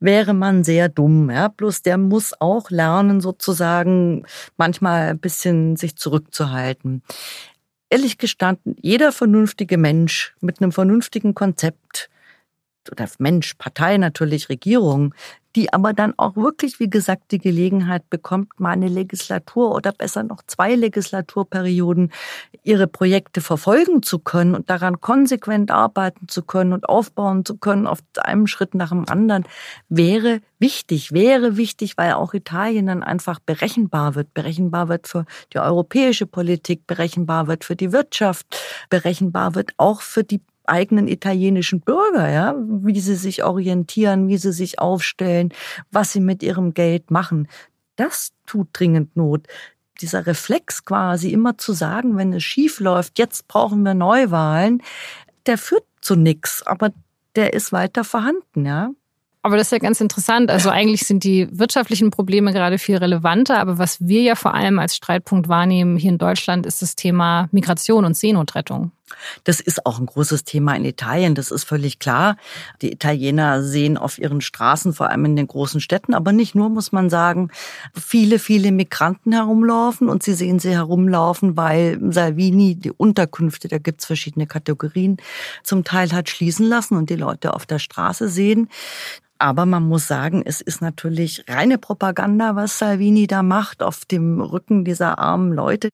wäre 0.00 0.34
man 0.34 0.64
sehr 0.64 0.88
dumm. 0.88 1.30
Ja? 1.30 1.48
Bloß 1.48 1.82
der 1.82 1.98
muss 1.98 2.32
auch 2.40 2.70
lernen, 2.70 3.20
sozusagen 3.20 4.24
manchmal 4.56 5.10
ein 5.10 5.18
bisschen 5.18 5.76
sich 5.76 5.96
zurückzuhalten. 5.96 7.02
Ehrlich 7.90 8.18
gestanden, 8.18 8.76
jeder 8.80 9.12
vernünftige 9.12 9.78
Mensch 9.78 10.34
mit 10.40 10.60
einem 10.60 10.72
vernünftigen 10.72 11.34
Konzept 11.34 12.10
oder 12.90 13.08
Mensch, 13.18 13.54
Partei 13.54 13.98
natürlich, 13.98 14.48
Regierung, 14.48 15.14
die 15.58 15.72
aber 15.72 15.92
dann 15.92 16.14
auch 16.16 16.36
wirklich, 16.36 16.78
wie 16.78 16.88
gesagt, 16.88 17.32
die 17.32 17.38
Gelegenheit 17.38 18.08
bekommt, 18.10 18.60
mal 18.60 18.70
eine 18.70 18.86
Legislatur 18.86 19.74
oder 19.74 19.90
besser 19.90 20.22
noch 20.22 20.40
zwei 20.46 20.76
Legislaturperioden 20.76 22.12
ihre 22.62 22.86
Projekte 22.86 23.40
verfolgen 23.40 24.04
zu 24.04 24.20
können 24.20 24.54
und 24.54 24.70
daran 24.70 25.00
konsequent 25.00 25.72
arbeiten 25.72 26.28
zu 26.28 26.42
können 26.42 26.72
und 26.72 26.88
aufbauen 26.88 27.44
zu 27.44 27.56
können 27.56 27.88
auf 27.88 27.98
einem 28.18 28.46
Schritt 28.46 28.76
nach 28.76 28.90
dem 28.90 29.08
anderen, 29.08 29.46
wäre 29.88 30.42
wichtig, 30.60 31.10
wäre 31.10 31.56
wichtig, 31.56 31.98
weil 31.98 32.12
auch 32.12 32.34
Italien 32.34 32.86
dann 32.86 33.02
einfach 33.02 33.40
berechenbar 33.40 34.14
wird, 34.14 34.32
berechenbar 34.34 34.88
wird 34.88 35.08
für 35.08 35.24
die 35.52 35.58
europäische 35.58 36.26
Politik, 36.26 36.86
berechenbar 36.86 37.48
wird 37.48 37.64
für 37.64 37.74
die 37.74 37.90
Wirtschaft, 37.90 38.46
berechenbar 38.90 39.56
wird 39.56 39.72
auch 39.76 40.02
für 40.02 40.22
die 40.22 40.40
eigenen 40.68 41.08
italienischen 41.08 41.80
Bürger, 41.80 42.30
ja, 42.30 42.54
wie 42.58 43.00
sie 43.00 43.14
sich 43.14 43.44
orientieren, 43.44 44.28
wie 44.28 44.38
sie 44.38 44.52
sich 44.52 44.78
aufstellen, 44.78 45.52
was 45.90 46.12
sie 46.12 46.20
mit 46.20 46.42
ihrem 46.42 46.74
Geld 46.74 47.10
machen. 47.10 47.48
Das 47.96 48.32
tut 48.46 48.68
dringend 48.72 49.16
Not. 49.16 49.46
Dieser 50.00 50.26
Reflex 50.26 50.84
quasi 50.84 51.30
immer 51.30 51.58
zu 51.58 51.72
sagen, 51.72 52.16
wenn 52.16 52.32
es 52.32 52.44
schief 52.44 52.78
läuft, 52.78 53.18
jetzt 53.18 53.48
brauchen 53.48 53.82
wir 53.82 53.94
Neuwahlen, 53.94 54.82
der 55.46 55.58
führt 55.58 55.84
zu 56.00 56.14
nichts, 56.14 56.62
aber 56.64 56.92
der 57.34 57.52
ist 57.52 57.72
weiter 57.72 58.04
vorhanden, 58.04 58.66
ja. 58.66 58.90
Aber 59.42 59.56
das 59.56 59.68
ist 59.68 59.72
ja 59.72 59.78
ganz 59.78 60.00
interessant. 60.00 60.50
Also 60.50 60.68
eigentlich 60.68 61.06
sind 61.06 61.24
die 61.24 61.48
wirtschaftlichen 61.50 62.10
Probleme 62.10 62.52
gerade 62.52 62.76
viel 62.76 62.96
relevanter. 62.96 63.58
Aber 63.60 63.78
was 63.78 64.06
wir 64.06 64.20
ja 64.22 64.34
vor 64.34 64.52
allem 64.52 64.78
als 64.78 64.96
Streitpunkt 64.96 65.48
wahrnehmen 65.48 65.96
hier 65.96 66.10
in 66.10 66.18
Deutschland, 66.18 66.66
ist 66.66 66.82
das 66.82 66.96
Thema 66.96 67.48
Migration 67.52 68.04
und 68.04 68.16
Seenotrettung. 68.16 68.90
Das 69.44 69.60
ist 69.60 69.86
auch 69.86 69.98
ein 69.98 70.06
großes 70.06 70.44
Thema 70.44 70.74
in 70.74 70.84
Italien, 70.84 71.34
das 71.34 71.50
ist 71.50 71.64
völlig 71.64 71.98
klar. 71.98 72.36
Die 72.82 72.92
Italiener 72.92 73.62
sehen 73.62 73.96
auf 73.96 74.18
ihren 74.18 74.40
Straßen, 74.40 74.92
vor 74.92 75.10
allem 75.10 75.24
in 75.24 75.36
den 75.36 75.46
großen 75.46 75.80
Städten, 75.80 76.14
aber 76.14 76.32
nicht 76.32 76.54
nur, 76.54 76.68
muss 76.68 76.92
man 76.92 77.10
sagen, 77.10 77.50
viele, 77.94 78.38
viele 78.38 78.72
Migranten 78.72 79.32
herumlaufen 79.32 80.08
und 80.08 80.22
sie 80.22 80.34
sehen 80.34 80.58
sie 80.58 80.72
herumlaufen, 80.72 81.56
weil 81.56 81.98
Salvini 82.10 82.74
die 82.76 82.92
Unterkünfte, 82.92 83.68
da 83.68 83.78
gibt's 83.78 84.06
verschiedene 84.06 84.46
Kategorien, 84.46 85.16
zum 85.62 85.84
Teil 85.84 86.12
hat 86.12 86.28
schließen 86.28 86.66
lassen 86.66 86.96
und 86.96 87.10
die 87.10 87.16
Leute 87.16 87.54
auf 87.54 87.66
der 87.66 87.78
Straße 87.78 88.28
sehen. 88.28 88.68
Aber 89.40 89.66
man 89.66 89.84
muss 89.84 90.08
sagen, 90.08 90.42
es 90.44 90.60
ist 90.60 90.82
natürlich 90.82 91.44
reine 91.48 91.78
Propaganda, 91.78 92.56
was 92.56 92.78
Salvini 92.78 93.28
da 93.28 93.44
macht 93.44 93.84
auf 93.84 94.04
dem 94.04 94.40
Rücken 94.40 94.84
dieser 94.84 95.20
armen 95.20 95.52
Leute. 95.52 95.90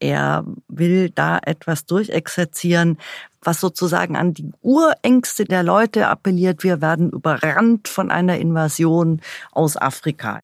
Er 0.00 0.44
will 0.66 1.10
da 1.10 1.38
etwas 1.40 1.86
durchexerzieren, 1.86 2.57
was 3.42 3.60
sozusagen 3.60 4.16
an 4.16 4.34
die 4.34 4.52
Urängste 4.62 5.44
der 5.44 5.62
Leute 5.62 6.08
appelliert. 6.08 6.64
Wir 6.64 6.80
werden 6.80 7.10
überrannt 7.10 7.88
von 7.88 8.10
einer 8.10 8.38
Invasion 8.38 9.20
aus 9.52 9.76
Afrika. 9.76 10.40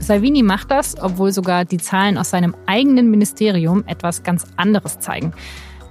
Salvini 0.00 0.42
macht 0.42 0.70
das, 0.70 1.00
obwohl 1.00 1.32
sogar 1.32 1.64
die 1.64 1.78
Zahlen 1.78 2.18
aus 2.18 2.30
seinem 2.30 2.56
eigenen 2.66 3.10
Ministerium 3.10 3.84
etwas 3.86 4.24
ganz 4.24 4.44
anderes 4.56 4.98
zeigen. 4.98 5.32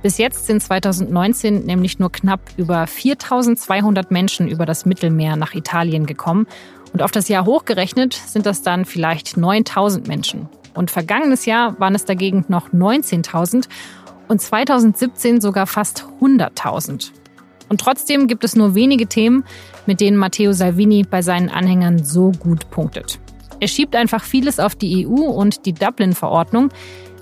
Bis 0.04 0.18
jetzt 0.18 0.48
sind 0.48 0.62
2019 0.62 1.66
nämlich 1.66 1.98
nur 1.98 2.12
knapp 2.12 2.42
über 2.58 2.88
4200 2.88 4.12
Menschen 4.12 4.48
über 4.48 4.66
das 4.66 4.86
Mittelmeer 4.86 5.36
nach 5.38 5.54
Italien 5.54 6.06
gekommen. 6.06 6.46
Und 6.94 7.02
auf 7.02 7.12
das 7.12 7.28
Jahr 7.28 7.46
hochgerechnet 7.46 8.14
sind 8.14 8.46
das 8.46 8.62
dann 8.62 8.86
vielleicht 8.86 9.38
9000 9.38 10.08
Menschen. 10.08 10.50
Und 10.74 10.92
vergangenes 10.92 11.46
Jahr 11.46 11.80
waren 11.80 11.96
es 11.96 12.06
dagegen 12.06 12.46
noch 12.48 12.70
19.000 12.70 13.68
und 14.28 14.42
2017 14.42 15.42
sogar 15.42 15.68
fast 15.68 16.06
100.000. 16.22 17.12
Und 17.70 17.80
trotzdem 17.80 18.28
gibt 18.28 18.44
es 18.44 18.56
nur 18.56 18.76
wenige 18.76 19.08
Themen, 19.08 19.46
mit 19.86 20.02
denen 20.02 20.18
Matteo 20.18 20.52
Salvini 20.52 21.04
bei 21.04 21.22
seinen 21.22 21.50
Anhängern 21.50 22.04
so 22.04 22.32
gut 22.32 22.70
punktet. 22.70 23.20
Er 23.60 23.68
schiebt 23.68 23.96
einfach 23.96 24.24
vieles 24.24 24.60
auf 24.60 24.76
die 24.76 25.08
EU 25.08 25.22
und 25.22 25.66
die 25.66 25.74
Dublin-Verordnung, 25.74 26.70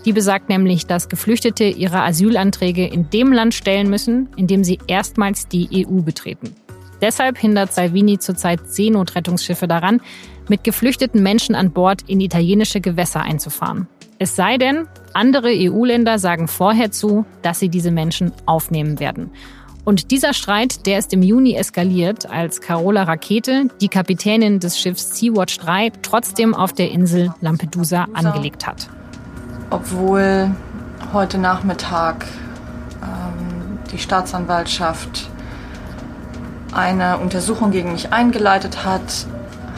die 0.05 0.13
besagt 0.13 0.49
nämlich, 0.49 0.87
dass 0.87 1.09
Geflüchtete 1.09 1.65
ihre 1.65 2.01
Asylanträge 2.01 2.87
in 2.87 3.09
dem 3.09 3.33
Land 3.33 3.53
stellen 3.53 3.89
müssen, 3.89 4.29
in 4.37 4.47
dem 4.47 4.63
sie 4.63 4.79
erstmals 4.87 5.47
die 5.47 5.85
EU 5.85 6.01
betreten. 6.01 6.55
Deshalb 7.01 7.37
hindert 7.37 7.73
Salvini 7.73 8.19
zurzeit 8.19 8.67
Seenotrettungsschiffe 8.67 9.67
daran, 9.67 10.01
mit 10.47 10.63
geflüchteten 10.63 11.21
Menschen 11.21 11.55
an 11.55 11.71
Bord 11.71 12.01
in 12.07 12.19
italienische 12.19 12.81
Gewässer 12.81 13.21
einzufahren. 13.21 13.87
Es 14.17 14.35
sei 14.35 14.57
denn, 14.57 14.87
andere 15.13 15.49
EU-Länder 15.49 16.19
sagen 16.19 16.47
vorher 16.47 16.91
zu, 16.91 17.25
dass 17.41 17.59
sie 17.59 17.69
diese 17.69 17.91
Menschen 17.91 18.33
aufnehmen 18.45 18.99
werden. 18.99 19.31
Und 19.85 20.11
dieser 20.11 20.33
Streit, 20.33 20.85
der 20.85 20.99
ist 20.99 21.13
im 21.13 21.23
Juni 21.23 21.55
eskaliert, 21.55 22.29
als 22.29 22.61
Carola 22.61 23.03
Rakete, 23.03 23.69
die 23.79 23.87
Kapitänin 23.87 24.59
des 24.59 24.79
Schiffs 24.79 25.17
Sea-Watch 25.17 25.57
3, 25.59 25.91
trotzdem 26.01 26.53
auf 26.53 26.73
der 26.73 26.91
Insel 26.91 27.33
Lampedusa 27.41 28.07
angelegt 28.13 28.67
hat 28.67 28.89
obwohl 29.69 30.51
heute 31.13 31.37
Nachmittag 31.37 32.25
ähm, 33.01 33.79
die 33.91 33.97
Staatsanwaltschaft 33.97 35.29
eine 36.73 37.17
Untersuchung 37.17 37.71
gegen 37.71 37.91
mich 37.91 38.13
eingeleitet 38.13 38.85
hat, 38.85 39.27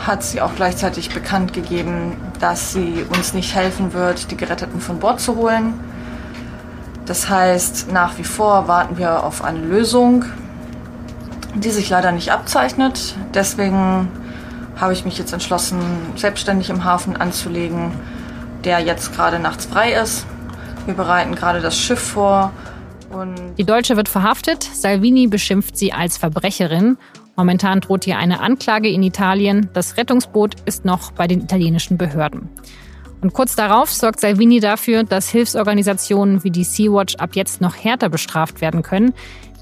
hat 0.06 0.24
sie 0.24 0.42
auch 0.42 0.56
gleichzeitig 0.56 1.14
bekannt 1.14 1.54
gegeben, 1.54 2.18
dass 2.40 2.74
sie 2.74 3.06
uns 3.16 3.34
nicht 3.34 3.56
helfen 3.56 3.94
wird, 3.94 4.32
die 4.32 4.38
Geretteten 4.38 4.82
von 4.82 5.00
Bord 5.00 5.20
zu 5.20 5.36
holen. 5.36 5.74
Das 7.06 7.30
heißt, 7.30 7.92
nach 7.92 8.18
wie 8.18 8.24
vor 8.24 8.68
warten 8.68 8.98
wir 8.98 9.24
auf 9.24 9.44
eine 9.44 9.60
Lösung, 9.60 10.26
die 11.56 11.70
sich 11.70 11.90
leider 11.90 12.12
nicht 12.12 12.32
abzeichnet. 12.32 13.16
Deswegen 13.34 14.10
habe 14.80 14.94
ich 14.94 15.06
mich 15.06 15.18
jetzt 15.18 15.34
entschlossen, 15.34 15.80
selbstständig 16.16 16.70
im 16.70 16.84
Hafen 16.84 17.16
anzulegen 17.16 17.92
der 18.64 18.80
jetzt 18.80 19.14
gerade 19.14 19.40
nachts 19.40 19.66
frei 19.66 19.94
ist. 19.94 20.26
Wir 20.86 20.94
bereiten 20.94 21.36
gerade 21.36 21.62
das 21.62 21.78
Schiff 21.78 22.00
vor. 22.00 22.52
Die 23.58 23.64
Deutsche 23.64 23.98
wird 23.98 24.10
verhaftet. 24.10 24.64
Salvini 24.64 25.28
beschimpft 25.28 25.78
sie 25.78 25.94
als 25.94 26.18
Verbrecherin. 26.18 26.98
Momentan 27.36 27.80
droht 27.82 28.08
ihr 28.08 28.18
eine 28.18 28.40
Anklage 28.40 28.90
in 28.90 29.04
Italien. 29.04 29.70
Das 29.74 29.98
Rettungsboot 29.98 30.56
ist 30.66 30.86
noch 30.86 31.12
bei 31.12 31.28
den 31.28 31.42
italienischen 31.42 31.98
Behörden. 31.98 32.50
Und 33.22 33.34
kurz 33.34 33.56
darauf 33.56 33.92
sorgt 33.92 34.20
Salvini 34.20 34.60
dafür, 34.60 35.04
dass 35.04 35.30
Hilfsorganisationen 35.30 36.44
wie 36.44 36.52
die 36.52 36.64
Sea-Watch 36.64 37.16
ab 37.16 37.32
jetzt 37.36 37.62
noch 37.62 37.76
härter 37.76 38.10
bestraft 38.10 38.62
werden 38.62 38.82
können. 38.82 39.14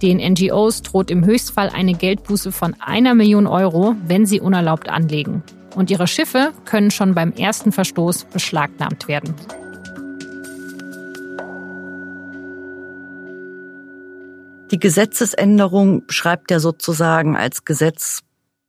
Den 0.02 0.18
NGOs 0.18 0.82
droht 0.82 1.12
im 1.12 1.26
Höchstfall 1.26 1.70
eine 1.70 1.94
Geldbuße 1.94 2.52
von 2.52 2.76
einer 2.80 3.16
Million 3.16 3.48
Euro, 3.48 3.96
wenn 4.08 4.26
sie 4.26 4.40
unerlaubt 4.40 4.88
anlegen 4.88 5.44
und 5.76 5.92
ihre 5.92 6.08
Schiffe 6.08 6.52
können 6.66 6.92
schon 6.92 7.16
beim 7.16 7.32
ersten 7.32 7.72
Verstoß 7.72 8.26
beschlagnahmt 8.26 9.08
werden. 9.08 9.34
Die 14.72 14.80
Gesetzesänderung 14.80 16.04
schreibt 16.10 16.52
ja 16.52 16.60
sozusagen 16.60 17.36
als 17.36 17.66
Gesetz 17.66 18.22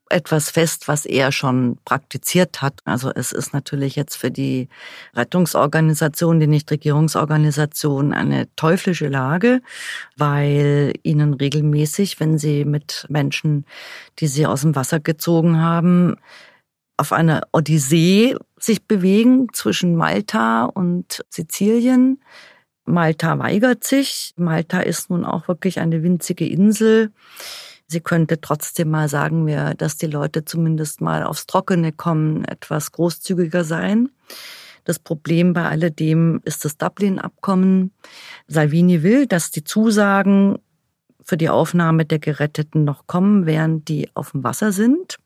etwas 0.09 0.51
fest, 0.51 0.89
was 0.89 1.07
er 1.07 1.31
schon 1.31 1.79
praktiziert 1.85 2.63
hat. 2.63 2.81
Also 2.85 3.11
es 3.15 3.33
ist 3.33 3.53
natürlich 3.53 3.97
jetzt 3.97 4.17
für 4.17 4.31
die 4.31 4.69
Rettungsorganisation, 5.15 6.41
die 6.41 6.49
Nichtregierungsorganisation 6.49 8.13
eine 8.13 8.49
teuflische 8.57 9.09
Lage, 9.09 9.63
weil 10.17 10.95
ihnen 11.03 11.35
regelmäßig, 11.35 12.19
wenn 12.19 12.39
sie 12.39 12.65
mit 12.65 13.07
Menschen, 13.09 13.65
die 14.19 14.27
sie 14.27 14.47
aus 14.47 14.63
dem 14.63 14.75
Wasser 14.75 15.01
gezogen 15.01 15.59
haben, 15.59 16.17
auf 16.97 17.13
einer 17.13 17.43
Odyssee 17.53 18.37
sich 18.59 18.87
bewegen 18.87 19.49
zwischen 19.53 19.97
Malta 19.97 20.65
und 20.65 21.25
Sizilien. 21.31 22.21
Malta 22.91 23.39
weigert 23.39 23.85
sich. 23.85 24.33
Malta 24.37 24.81
ist 24.81 25.11
nun 25.11 25.25
auch 25.25 25.49
wirklich 25.49 25.81
eine 25.81 26.03
winzige 26.03 26.47
Insel. 26.47 27.13
Sie 27.87 28.01
könnte 28.01 28.41
trotzdem 28.41 28.91
mal 28.91 29.09
sagen 29.09 29.47
wir, 29.47 29.75
dass 29.75 29.97
die 29.97 30.07
Leute 30.07 30.45
zumindest 30.45 31.01
mal 31.01 31.25
aufs 31.25 31.47
Trockene 31.47 31.93
kommen, 31.93 32.45
etwas 32.45 32.93
großzügiger 32.93 33.65
sein. 33.65 34.11
Das 34.85 34.99
Problem 34.99 35.53
bei 35.53 35.65
alledem 35.65 36.41
ist 36.45 36.65
das 36.65 36.77
Dublin-Abkommen. 36.77 37.93
Salvini 38.47 39.03
will, 39.03 39.27
dass 39.27 39.51
die 39.51 39.65
Zusagen 39.65 40.59
für 41.23 41.37
die 41.37 41.49
Aufnahme 41.49 42.05
der 42.05 42.19
Geretteten 42.19 42.85
noch 42.85 43.07
kommen, 43.07 43.47
während 43.47 43.89
die 43.89 44.09
auf 44.15 44.33
dem 44.33 44.45
Wasser 44.45 44.73
sind. 44.73 45.19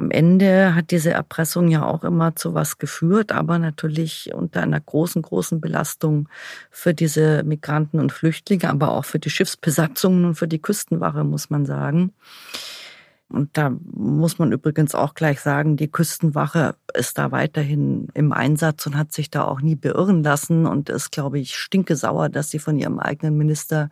Am 0.00 0.10
Ende 0.10 0.74
hat 0.74 0.92
diese 0.92 1.10
Erpressung 1.10 1.68
ja 1.68 1.84
auch 1.84 2.04
immer 2.04 2.34
zu 2.34 2.54
was 2.54 2.78
geführt, 2.78 3.32
aber 3.32 3.58
natürlich 3.58 4.32
unter 4.32 4.62
einer 4.62 4.80
großen, 4.80 5.20
großen 5.20 5.60
Belastung 5.60 6.26
für 6.70 6.94
diese 6.94 7.42
Migranten 7.42 8.00
und 8.00 8.10
Flüchtlinge, 8.10 8.70
aber 8.70 8.92
auch 8.92 9.04
für 9.04 9.18
die 9.18 9.28
Schiffsbesatzungen 9.28 10.24
und 10.24 10.36
für 10.36 10.48
die 10.48 10.62
Küstenwache, 10.62 11.22
muss 11.22 11.50
man 11.50 11.66
sagen. 11.66 12.14
Und 13.28 13.58
da 13.58 13.76
muss 13.92 14.38
man 14.38 14.52
übrigens 14.52 14.94
auch 14.94 15.12
gleich 15.12 15.40
sagen, 15.40 15.76
die 15.76 15.90
Küstenwache 15.90 16.76
ist 16.94 17.18
da 17.18 17.30
weiterhin 17.30 18.08
im 18.14 18.32
Einsatz 18.32 18.86
und 18.86 18.96
hat 18.96 19.12
sich 19.12 19.28
da 19.28 19.44
auch 19.44 19.60
nie 19.60 19.76
beirren 19.76 20.22
lassen 20.22 20.64
und 20.64 20.88
ist, 20.88 21.12
glaube 21.12 21.38
ich, 21.38 21.54
stinkesauer, 21.56 22.30
dass 22.30 22.48
sie 22.48 22.58
von 22.58 22.78
ihrem 22.78 22.98
eigenen 22.98 23.36
Minister 23.36 23.90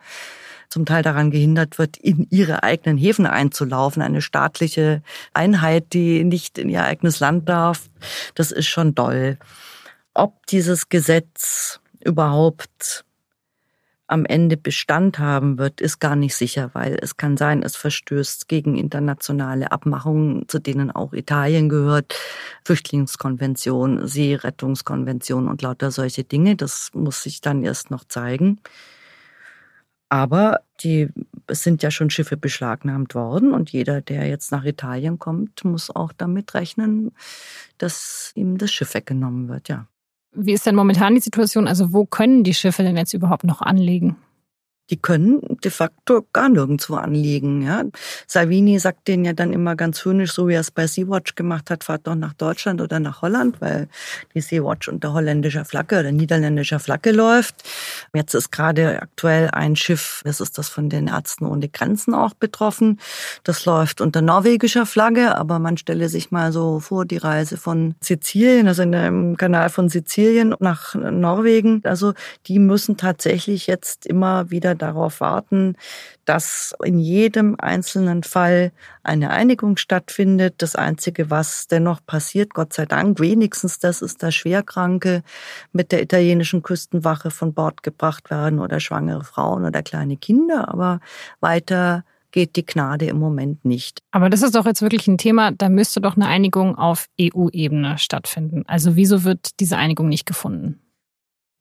zum 0.68 0.84
Teil 0.84 1.02
daran 1.02 1.30
gehindert 1.30 1.78
wird, 1.78 1.96
in 1.96 2.26
ihre 2.30 2.62
eigenen 2.62 2.98
Häfen 2.98 3.26
einzulaufen. 3.26 4.02
Eine 4.02 4.22
staatliche 4.22 5.02
Einheit, 5.34 5.92
die 5.92 6.24
nicht 6.24 6.58
in 6.58 6.68
ihr 6.68 6.84
eigenes 6.84 7.20
Land 7.20 7.48
darf, 7.48 7.88
das 8.34 8.52
ist 8.52 8.66
schon 8.66 8.94
doll. 8.94 9.38
Ob 10.14 10.46
dieses 10.46 10.88
Gesetz 10.88 11.80
überhaupt 12.04 13.04
am 14.08 14.24
Ende 14.24 14.56
Bestand 14.56 15.18
haben 15.18 15.58
wird, 15.58 15.82
ist 15.82 16.00
gar 16.00 16.16
nicht 16.16 16.34
sicher, 16.34 16.70
weil 16.72 16.98
es 17.00 17.18
kann 17.18 17.36
sein, 17.36 17.62
es 17.62 17.76
verstößt 17.76 18.48
gegen 18.48 18.76
internationale 18.76 19.70
Abmachungen, 19.70 20.48
zu 20.48 20.58
denen 20.58 20.90
auch 20.90 21.12
Italien 21.12 21.68
gehört, 21.68 22.14
Flüchtlingskonvention, 22.64 24.08
Seerettungskonvention 24.08 25.46
und 25.46 25.60
lauter 25.60 25.90
solche 25.90 26.24
Dinge. 26.24 26.56
Das 26.56 26.90
muss 26.94 27.22
sich 27.22 27.42
dann 27.42 27.62
erst 27.62 27.90
noch 27.90 28.04
zeigen. 28.04 28.60
Aber 30.08 30.60
die, 30.80 31.08
es 31.46 31.62
sind 31.62 31.82
ja 31.82 31.90
schon 31.90 32.10
Schiffe 32.10 32.36
beschlagnahmt 32.36 33.14
worden 33.14 33.52
und 33.52 33.70
jeder, 33.70 34.00
der 34.00 34.26
jetzt 34.26 34.52
nach 34.52 34.64
Italien 34.64 35.18
kommt, 35.18 35.64
muss 35.64 35.90
auch 35.90 36.12
damit 36.12 36.54
rechnen, 36.54 37.12
dass 37.76 38.32
ihm 38.34 38.58
das 38.58 38.72
Schiff 38.72 38.94
weggenommen 38.94 39.48
wird, 39.48 39.68
ja. 39.68 39.86
Wie 40.32 40.52
ist 40.52 40.66
denn 40.66 40.74
momentan 40.74 41.14
die 41.14 41.20
Situation? 41.20 41.66
Also 41.66 41.92
wo 41.92 42.04
können 42.04 42.44
die 42.44 42.54
Schiffe 42.54 42.82
denn 42.82 42.96
jetzt 42.96 43.14
überhaupt 43.14 43.44
noch 43.44 43.60
anlegen? 43.60 44.16
Die 44.90 44.96
können 44.96 45.40
de 45.62 45.70
facto 45.70 46.26
gar 46.32 46.48
nirgendwo 46.48 46.94
anliegen. 46.94 47.62
Ja. 47.62 47.84
Salvini 48.26 48.78
sagt 48.78 49.08
denen 49.08 49.24
ja 49.24 49.32
dann 49.32 49.52
immer 49.52 49.76
ganz 49.76 50.04
höhnisch, 50.04 50.32
so 50.32 50.48
wie 50.48 50.54
er 50.54 50.60
es 50.60 50.70
bei 50.70 50.86
Sea-Watch 50.86 51.34
gemacht 51.34 51.70
hat, 51.70 51.84
fahrt 51.84 52.06
doch 52.06 52.14
nach 52.14 52.32
Deutschland 52.34 52.80
oder 52.80 53.00
nach 53.00 53.22
Holland, 53.22 53.60
weil 53.60 53.88
die 54.34 54.40
Sea-Watch 54.40 54.88
unter 54.88 55.12
holländischer 55.12 55.64
Flagge 55.64 56.00
oder 56.00 56.12
niederländischer 56.12 56.80
Flagge 56.80 57.12
läuft. 57.12 57.56
Jetzt 58.14 58.34
ist 58.34 58.50
gerade 58.50 59.02
aktuell 59.02 59.50
ein 59.50 59.76
Schiff, 59.76 60.22
das 60.24 60.40
ist 60.40 60.58
das 60.58 60.68
von 60.68 60.88
den 60.88 61.08
Ärzten 61.08 61.46
ohne 61.46 61.68
Grenzen 61.68 62.14
auch 62.14 62.34
betroffen. 62.34 62.98
Das 63.44 63.64
läuft 63.64 64.00
unter 64.00 64.22
norwegischer 64.22 64.86
Flagge, 64.86 65.36
aber 65.36 65.58
man 65.58 65.76
stelle 65.76 66.08
sich 66.08 66.30
mal 66.30 66.52
so 66.52 66.80
vor, 66.80 67.04
die 67.04 67.16
Reise 67.16 67.56
von 67.56 67.94
Sizilien, 68.00 68.68
also 68.68 68.82
in 68.82 68.92
dem 68.92 69.36
Kanal 69.36 69.68
von 69.68 69.88
Sizilien 69.88 70.54
nach 70.60 70.94
Norwegen. 70.94 71.82
Also 71.84 72.14
die 72.46 72.58
müssen 72.58 72.96
tatsächlich 72.96 73.66
jetzt 73.66 74.06
immer 74.06 74.50
wieder 74.50 74.74
darauf 74.78 75.20
warten, 75.20 75.76
dass 76.24 76.74
in 76.82 76.98
jedem 76.98 77.56
einzelnen 77.58 78.22
Fall 78.22 78.72
eine 79.02 79.30
Einigung 79.30 79.76
stattfindet. 79.76 80.54
Das 80.58 80.76
Einzige, 80.76 81.30
was 81.30 81.66
dennoch 81.68 82.00
passiert, 82.06 82.54
Gott 82.54 82.72
sei 82.72 82.86
Dank, 82.86 83.20
wenigstens 83.20 83.78
das 83.78 84.02
ist, 84.02 84.22
dass 84.22 84.34
Schwerkranke 84.34 85.22
mit 85.72 85.92
der 85.92 86.02
italienischen 86.02 86.62
Küstenwache 86.62 87.30
von 87.30 87.54
Bord 87.54 87.82
gebracht 87.82 88.30
werden 88.30 88.58
oder 88.60 88.80
schwangere 88.80 89.24
Frauen 89.24 89.64
oder 89.64 89.82
kleine 89.82 90.16
Kinder. 90.16 90.68
Aber 90.68 91.00
weiter 91.40 92.04
geht 92.30 92.56
die 92.56 92.66
Gnade 92.66 93.06
im 93.06 93.18
Moment 93.18 93.64
nicht. 93.64 94.02
Aber 94.10 94.30
das 94.30 94.42
ist 94.42 94.54
doch 94.54 94.66
jetzt 94.66 94.82
wirklich 94.82 95.06
ein 95.08 95.18
Thema, 95.18 95.50
da 95.52 95.68
müsste 95.68 96.00
doch 96.00 96.16
eine 96.16 96.26
Einigung 96.26 96.76
auf 96.76 97.06
EU-Ebene 97.20 97.98
stattfinden. 97.98 98.64
Also 98.66 98.96
wieso 98.96 99.24
wird 99.24 99.60
diese 99.60 99.76
Einigung 99.76 100.08
nicht 100.08 100.26
gefunden? 100.26 100.80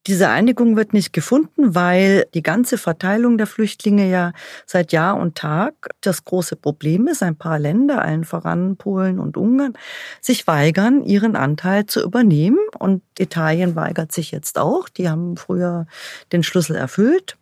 Diese 0.07 0.29
Einigung 0.29 0.77
wird 0.77 0.93
nicht 0.93 1.11
gefunden, 1.11 1.75
weil 1.75 2.27
die 2.33 2.41
ganze 2.41 2.77
Verteilung 2.77 3.37
der 3.37 3.45
Flüchtlinge 3.45 4.09
ja 4.09 4.31
seit 4.65 4.93
Jahr 4.93 5.17
und 5.17 5.35
Tag 5.35 5.73
das 5.99 6.23
große 6.23 6.55
Problem 6.55 7.07
ist. 7.07 7.21
Ein 7.21 7.35
paar 7.35 7.59
Länder, 7.59 8.01
allen 8.01 8.23
voran 8.23 8.77
Polen 8.77 9.19
und 9.19 9.35
Ungarn, 9.35 9.73
sich 10.21 10.47
weigern, 10.47 11.03
ihren 11.03 11.35
Anteil 11.35 11.87
zu 11.87 12.01
übernehmen. 12.01 12.59
Und 12.79 13.03
Italien 13.19 13.75
weigert 13.75 14.13
sich 14.13 14.31
jetzt 14.31 14.57
auch. 14.57 14.87
Die 14.87 15.09
haben 15.09 15.35
früher 15.35 15.87
den 16.31 16.41
Schlüssel 16.41 16.77
erfüllt. 16.77 17.37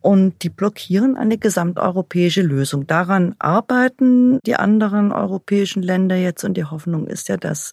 Und 0.00 0.42
die 0.42 0.50
blockieren 0.50 1.16
eine 1.16 1.38
gesamteuropäische 1.38 2.42
Lösung. 2.42 2.86
Daran 2.88 3.36
arbeiten 3.38 4.38
die 4.44 4.56
anderen 4.56 5.12
europäischen 5.12 5.82
Länder 5.82 6.16
jetzt. 6.16 6.44
Und 6.44 6.58
die 6.58 6.64
Hoffnung 6.64 7.06
ist 7.06 7.28
ja, 7.28 7.36
dass 7.36 7.72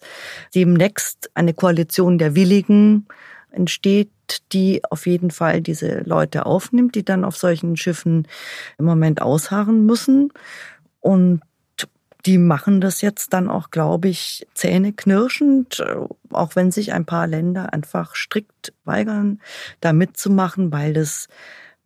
demnächst 0.54 1.32
eine 1.34 1.54
Koalition 1.54 2.20
der 2.20 2.36
Willigen 2.36 3.08
entsteht, 3.52 4.10
die 4.54 4.82
auf 4.90 5.06
jeden 5.06 5.32
Fall 5.32 5.62
diese 5.62 6.00
Leute 6.00 6.46
aufnimmt, 6.46 6.96
die 6.96 7.04
dann 7.04 7.26
auf 7.26 7.38
solchen 7.38 7.78
Schiffen 7.78 8.28
im 8.78 8.86
Moment 8.86 9.22
ausharren 9.22 9.86
müssen. 9.86 10.32
Und 11.00 11.42
die 12.26 12.38
machen 12.38 12.82
das 12.82 13.02
jetzt 13.02 13.34
dann 13.34 13.50
auch, 13.50 13.72
glaube 13.72 14.08
ich, 14.08 14.48
zähneknirschend, 14.54 15.84
auch 16.32 16.56
wenn 16.56 16.72
sich 16.72 16.94
ein 16.94 17.06
paar 17.06 17.28
Länder 17.28 17.74
einfach 17.74 18.16
strikt 18.16 18.74
weigern, 18.84 19.42
da 19.80 19.92
mitzumachen, 19.92 20.72
weil 20.72 20.94
das 20.94 21.28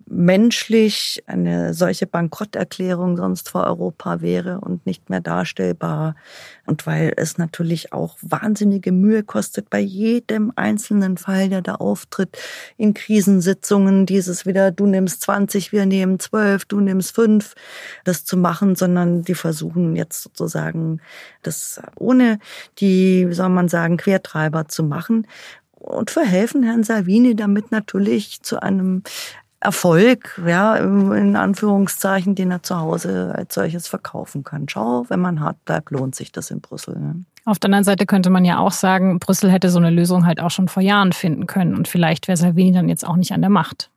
menschlich 0.08 1.24
eine 1.26 1.74
solche 1.74 2.06
Bankrotterklärung 2.06 3.18
sonst 3.18 3.50
vor 3.50 3.66
Europa 3.66 4.22
wäre 4.22 4.60
und 4.60 4.86
nicht 4.86 5.10
mehr 5.10 5.22
darstellbar. 5.22 6.16
Und 6.66 6.86
weil 6.86 7.14
es 7.18 7.38
natürlich 7.38 7.92
auch 7.92 8.18
wahnsinnige 8.22 8.92
Mühe 8.92 9.24
kostet, 9.24 9.70
bei 9.70 9.80
jedem 9.80 10.52
einzelnen 10.56 11.18
Fall, 11.18 11.50
der 11.50 11.62
da 11.62 11.76
auftritt, 11.76 12.38
in 12.78 12.94
Krisensitzungen 12.94 14.06
dieses 14.06 14.46
wieder, 14.46 14.72
du 14.72 14.86
nimmst 14.86 15.22
20, 15.22 15.72
wir 15.72 15.86
nehmen 15.86 16.20
12, 16.20 16.66
du 16.66 16.80
nimmst 16.80 17.16
5, 17.16 17.56
das 18.04 18.26
zu 18.26 18.38
machen, 18.38 18.76
sondern 18.76 19.24
die 19.24 19.36
versuchen 19.36 19.96
jetzt 19.96 20.22
sozusagen 20.22 21.02
das 21.42 21.82
ohne 21.96 22.40
die, 22.80 23.28
wie 23.28 23.34
soll 23.34 23.50
man 23.50 23.70
sagen, 23.70 23.98
Quertreiber 23.98 24.68
zu 24.68 24.84
machen 24.84 25.26
und 25.86 26.10
verhelfen 26.10 26.64
Herrn 26.64 26.84
Salvini 26.84 27.36
damit 27.36 27.72
natürlich 27.72 28.42
zu 28.42 28.62
einem 28.62 29.04
Erfolg, 29.60 30.42
ja, 30.46 30.76
in 30.76 31.36
Anführungszeichen, 31.36 32.36
den 32.36 32.52
er 32.52 32.62
zu 32.62 32.80
Hause 32.80 33.34
als 33.36 33.54
solches 33.56 33.88
verkaufen 33.88 34.44
kann. 34.44 34.68
Schau, 34.70 35.06
wenn 35.10 35.20
man 35.20 35.40
hart 35.40 35.64
bleibt, 35.66 35.92
lohnt 35.92 36.14
sich 36.14 36.32
das 36.32 36.52
in 36.52 36.62
Brüssel. 36.62 37.00
Ne? 37.00 37.26
Auf 37.46 37.60
der 37.60 37.70
anderen 37.70 37.84
Seite 37.84 38.06
könnte 38.06 38.30
man 38.30 38.46
ja 38.46 38.60
auch 38.60 38.72
sagen, 38.72 39.20
Brüssel 39.20 39.52
hätte 39.52 39.70
so 39.70 39.80
eine 39.80 39.90
Lösung 39.90 40.26
halt 40.26 40.40
auch 40.40 40.52
schon 40.52 40.68
vor 40.68 40.84
Jahren 40.84 41.14
finden 41.14 41.48
können 41.48 41.76
und 41.76 41.88
vielleicht 41.88 42.28
wäre 42.28 42.38
Salvini 42.38 42.72
dann 42.72 42.90
jetzt 42.90 43.06
auch 43.06 43.16
nicht 43.16 43.32
an 43.32 43.42
der 43.42 43.50
Macht. 43.50 43.92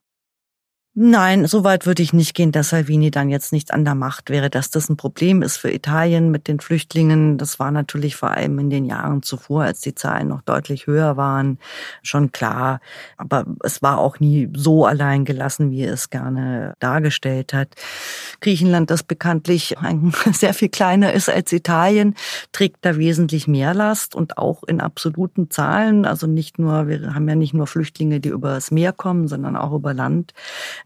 Nein, 1.00 1.46
so 1.46 1.62
weit 1.62 1.86
würde 1.86 2.02
ich 2.02 2.12
nicht 2.12 2.34
gehen, 2.34 2.50
dass 2.50 2.70
Salvini 2.70 3.12
dann 3.12 3.28
jetzt 3.28 3.52
nicht 3.52 3.72
an 3.72 3.84
der 3.84 3.94
Macht 3.94 4.30
wäre. 4.30 4.50
Dass 4.50 4.68
das 4.68 4.88
ein 4.88 4.96
Problem 4.96 5.42
ist 5.42 5.56
für 5.56 5.70
Italien 5.70 6.32
mit 6.32 6.48
den 6.48 6.58
Flüchtlingen, 6.58 7.38
das 7.38 7.60
war 7.60 7.70
natürlich 7.70 8.16
vor 8.16 8.32
allem 8.32 8.58
in 8.58 8.68
den 8.68 8.84
Jahren 8.84 9.22
zuvor, 9.22 9.62
als 9.62 9.80
die 9.80 9.94
Zahlen 9.94 10.26
noch 10.26 10.42
deutlich 10.42 10.88
höher 10.88 11.16
waren, 11.16 11.60
schon 12.02 12.32
klar. 12.32 12.80
Aber 13.16 13.46
es 13.62 13.80
war 13.80 13.98
auch 13.98 14.18
nie 14.18 14.50
so 14.56 14.86
allein 14.86 15.24
gelassen, 15.24 15.70
wie 15.70 15.84
es 15.84 16.10
gerne 16.10 16.74
dargestellt 16.80 17.54
hat. 17.54 17.76
Griechenland, 18.40 18.90
das 18.90 19.04
bekanntlich 19.04 19.76
sehr 20.32 20.52
viel 20.52 20.68
kleiner 20.68 21.12
ist 21.12 21.30
als 21.30 21.52
Italien, 21.52 22.16
trägt 22.50 22.84
da 22.84 22.96
wesentlich 22.96 23.46
mehr 23.46 23.72
Last 23.72 24.16
und 24.16 24.36
auch 24.36 24.64
in 24.64 24.80
absoluten 24.80 25.48
Zahlen. 25.48 26.04
Also 26.04 26.26
nicht 26.26 26.58
nur, 26.58 26.88
wir 26.88 27.14
haben 27.14 27.28
ja 27.28 27.36
nicht 27.36 27.54
nur 27.54 27.68
Flüchtlinge, 27.68 28.18
die 28.18 28.30
über 28.30 28.54
das 28.54 28.72
Meer 28.72 28.92
kommen, 28.92 29.28
sondern 29.28 29.54
auch 29.54 29.72
über 29.72 29.94
Land 29.94 30.34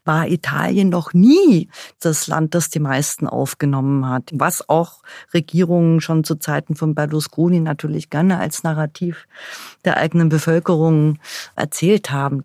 war 0.04 0.28
Italien 0.28 0.88
noch 0.88 1.12
nie 1.12 1.68
das 2.00 2.26
Land, 2.26 2.54
das 2.54 2.70
die 2.70 2.80
meisten 2.80 3.26
aufgenommen 3.26 4.08
hat, 4.08 4.30
was 4.32 4.68
auch 4.68 5.02
Regierungen 5.32 6.00
schon 6.00 6.24
zu 6.24 6.36
Zeiten 6.36 6.74
von 6.74 6.94
Berlusconi 6.94 7.60
natürlich 7.60 8.10
gerne 8.10 8.38
als 8.38 8.62
Narrativ 8.62 9.26
der 9.84 9.96
eigenen 9.96 10.28
Bevölkerung 10.28 11.18
erzählt 11.56 12.10
haben. 12.10 12.44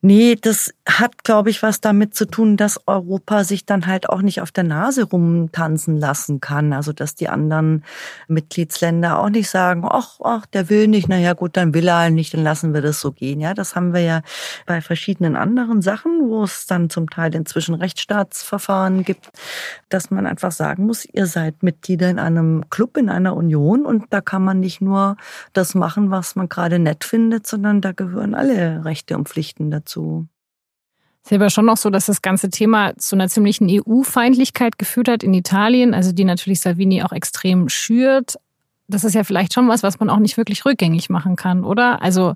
Nee, 0.00 0.36
das 0.40 0.72
hat, 0.86 1.24
glaube 1.24 1.50
ich, 1.50 1.60
was 1.60 1.80
damit 1.80 2.14
zu 2.14 2.26
tun, 2.26 2.56
dass 2.56 2.78
Europa 2.86 3.42
sich 3.42 3.66
dann 3.66 3.88
halt 3.88 4.08
auch 4.08 4.22
nicht 4.22 4.40
auf 4.40 4.52
der 4.52 4.62
Nase 4.62 5.02
rumtanzen 5.02 5.96
lassen 5.96 6.40
kann. 6.40 6.72
Also, 6.72 6.92
dass 6.92 7.16
die 7.16 7.28
anderen 7.28 7.84
Mitgliedsländer 8.28 9.18
auch 9.18 9.28
nicht 9.28 9.50
sagen, 9.50 9.82
ach, 9.84 10.20
ach, 10.22 10.46
der 10.46 10.70
will 10.70 10.86
nicht, 10.86 11.08
naja, 11.08 11.32
gut, 11.32 11.56
dann 11.56 11.74
will 11.74 11.88
er 11.88 11.98
halt 11.98 12.14
nicht, 12.14 12.32
dann 12.32 12.44
lassen 12.44 12.74
wir 12.74 12.80
das 12.80 13.00
so 13.00 13.10
gehen. 13.10 13.40
Ja, 13.40 13.54
das 13.54 13.74
haben 13.74 13.92
wir 13.92 14.00
ja 14.00 14.22
bei 14.66 14.80
verschiedenen 14.80 15.34
anderen 15.34 15.82
Sachen, 15.82 16.28
wo 16.28 16.44
es 16.44 16.66
dann 16.66 16.90
zum 16.90 17.10
Teil 17.10 17.34
inzwischen 17.34 17.74
Rechtsstaatsverfahren 17.74 19.02
gibt, 19.02 19.30
dass 19.88 20.12
man 20.12 20.28
einfach 20.28 20.52
sagen 20.52 20.86
muss, 20.86 21.06
ihr 21.06 21.26
seid 21.26 21.64
Mitglieder 21.64 22.08
in 22.08 22.20
einem 22.20 22.70
Club, 22.70 22.96
in 22.98 23.08
einer 23.10 23.34
Union 23.34 23.84
und 23.84 24.04
da 24.10 24.20
kann 24.20 24.44
man 24.44 24.60
nicht 24.60 24.80
nur 24.80 25.16
das 25.54 25.74
machen, 25.74 26.12
was 26.12 26.36
man 26.36 26.48
gerade 26.48 26.78
nett 26.78 27.02
findet, 27.02 27.48
sondern 27.48 27.80
da 27.80 27.90
gehören 27.90 28.36
alle 28.36 28.84
Rechte 28.84 29.16
und 29.16 29.28
Pflichten 29.28 29.72
dazu 29.72 29.87
dazu. 29.88 30.26
Es 31.24 31.32
ist 31.32 31.36
aber 31.36 31.50
schon 31.50 31.66
noch 31.66 31.76
so, 31.76 31.90
dass 31.90 32.06
das 32.06 32.22
ganze 32.22 32.48
Thema 32.48 32.96
zu 32.96 33.16
einer 33.16 33.28
ziemlichen 33.28 33.68
EU-Feindlichkeit 33.68 34.78
geführt 34.78 35.08
hat 35.08 35.22
in 35.22 35.34
Italien, 35.34 35.92
also 35.92 36.12
die 36.12 36.24
natürlich 36.24 36.60
Salvini 36.60 37.02
auch 37.02 37.12
extrem 37.12 37.68
schürt. 37.68 38.36
Das 38.86 39.04
ist 39.04 39.14
ja 39.14 39.24
vielleicht 39.24 39.52
schon 39.52 39.68
was, 39.68 39.82
was 39.82 40.00
man 40.00 40.08
auch 40.08 40.18
nicht 40.18 40.36
wirklich 40.36 40.64
rückgängig 40.64 41.10
machen 41.10 41.36
kann, 41.36 41.64
oder? 41.64 42.00
Also 42.00 42.34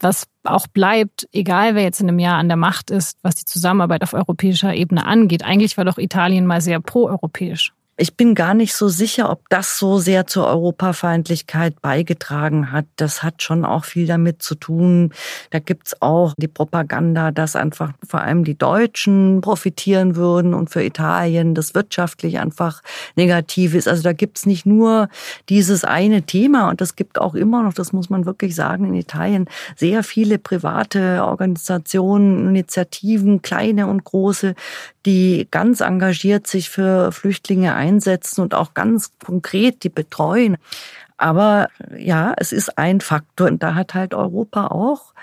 was 0.00 0.26
auch 0.42 0.66
bleibt, 0.66 1.28
egal 1.32 1.76
wer 1.76 1.84
jetzt 1.84 2.00
in 2.00 2.08
einem 2.08 2.18
Jahr 2.18 2.36
an 2.36 2.48
der 2.48 2.56
Macht 2.56 2.90
ist, 2.90 3.18
was 3.22 3.36
die 3.36 3.44
Zusammenarbeit 3.44 4.02
auf 4.02 4.14
europäischer 4.14 4.74
Ebene 4.74 5.06
angeht. 5.06 5.44
Eigentlich 5.44 5.78
war 5.78 5.84
doch 5.84 5.96
Italien 5.96 6.44
mal 6.44 6.60
sehr 6.60 6.80
proeuropäisch. 6.80 7.72
Ich 8.02 8.16
bin 8.16 8.34
gar 8.34 8.52
nicht 8.52 8.74
so 8.74 8.88
sicher, 8.88 9.30
ob 9.30 9.48
das 9.48 9.78
so 9.78 9.98
sehr 9.98 10.26
zur 10.26 10.48
Europafeindlichkeit 10.48 11.80
beigetragen 11.80 12.72
hat. 12.72 12.84
Das 12.96 13.22
hat 13.22 13.44
schon 13.44 13.64
auch 13.64 13.84
viel 13.84 14.08
damit 14.08 14.42
zu 14.42 14.56
tun. 14.56 15.12
Da 15.50 15.60
gibt's 15.60 16.02
auch 16.02 16.34
die 16.36 16.48
Propaganda, 16.48 17.30
dass 17.30 17.54
einfach 17.54 17.92
vor 18.04 18.20
allem 18.20 18.42
die 18.42 18.58
Deutschen 18.58 19.40
profitieren 19.40 20.16
würden 20.16 20.52
und 20.52 20.68
für 20.68 20.82
Italien 20.82 21.54
das 21.54 21.76
wirtschaftlich 21.76 22.40
einfach 22.40 22.82
negativ 23.14 23.72
ist. 23.72 23.86
Also 23.86 24.02
da 24.02 24.12
gibt's 24.12 24.46
nicht 24.46 24.66
nur 24.66 25.08
dieses 25.48 25.84
eine 25.84 26.22
Thema 26.22 26.70
und 26.70 26.80
es 26.80 26.96
gibt 26.96 27.20
auch 27.20 27.36
immer 27.36 27.62
noch, 27.62 27.72
das 27.72 27.92
muss 27.92 28.10
man 28.10 28.26
wirklich 28.26 28.56
sagen, 28.56 28.86
in 28.86 28.94
Italien 28.94 29.46
sehr 29.76 30.02
viele 30.02 30.40
private 30.40 31.22
Organisationen, 31.22 32.48
Initiativen, 32.48 33.42
kleine 33.42 33.86
und 33.86 34.02
große, 34.02 34.56
die 35.06 35.46
ganz 35.52 35.80
engagiert 35.80 36.48
sich 36.48 36.68
für 36.68 37.12
Flüchtlinge 37.12 37.74
einsetzen 37.74 37.91
und 38.38 38.54
auch 38.54 38.74
ganz 38.74 39.12
konkret 39.24 39.84
die 39.84 39.88
betreuen. 39.88 40.56
Aber 41.16 41.68
ja, 41.96 42.34
es 42.36 42.52
ist 42.52 42.78
ein 42.78 43.00
Faktor 43.00 43.48
und 43.48 43.62
da 43.62 43.74
hat 43.74 43.94
halt 43.94 44.14
Europa 44.14 44.68
auch 44.68 45.14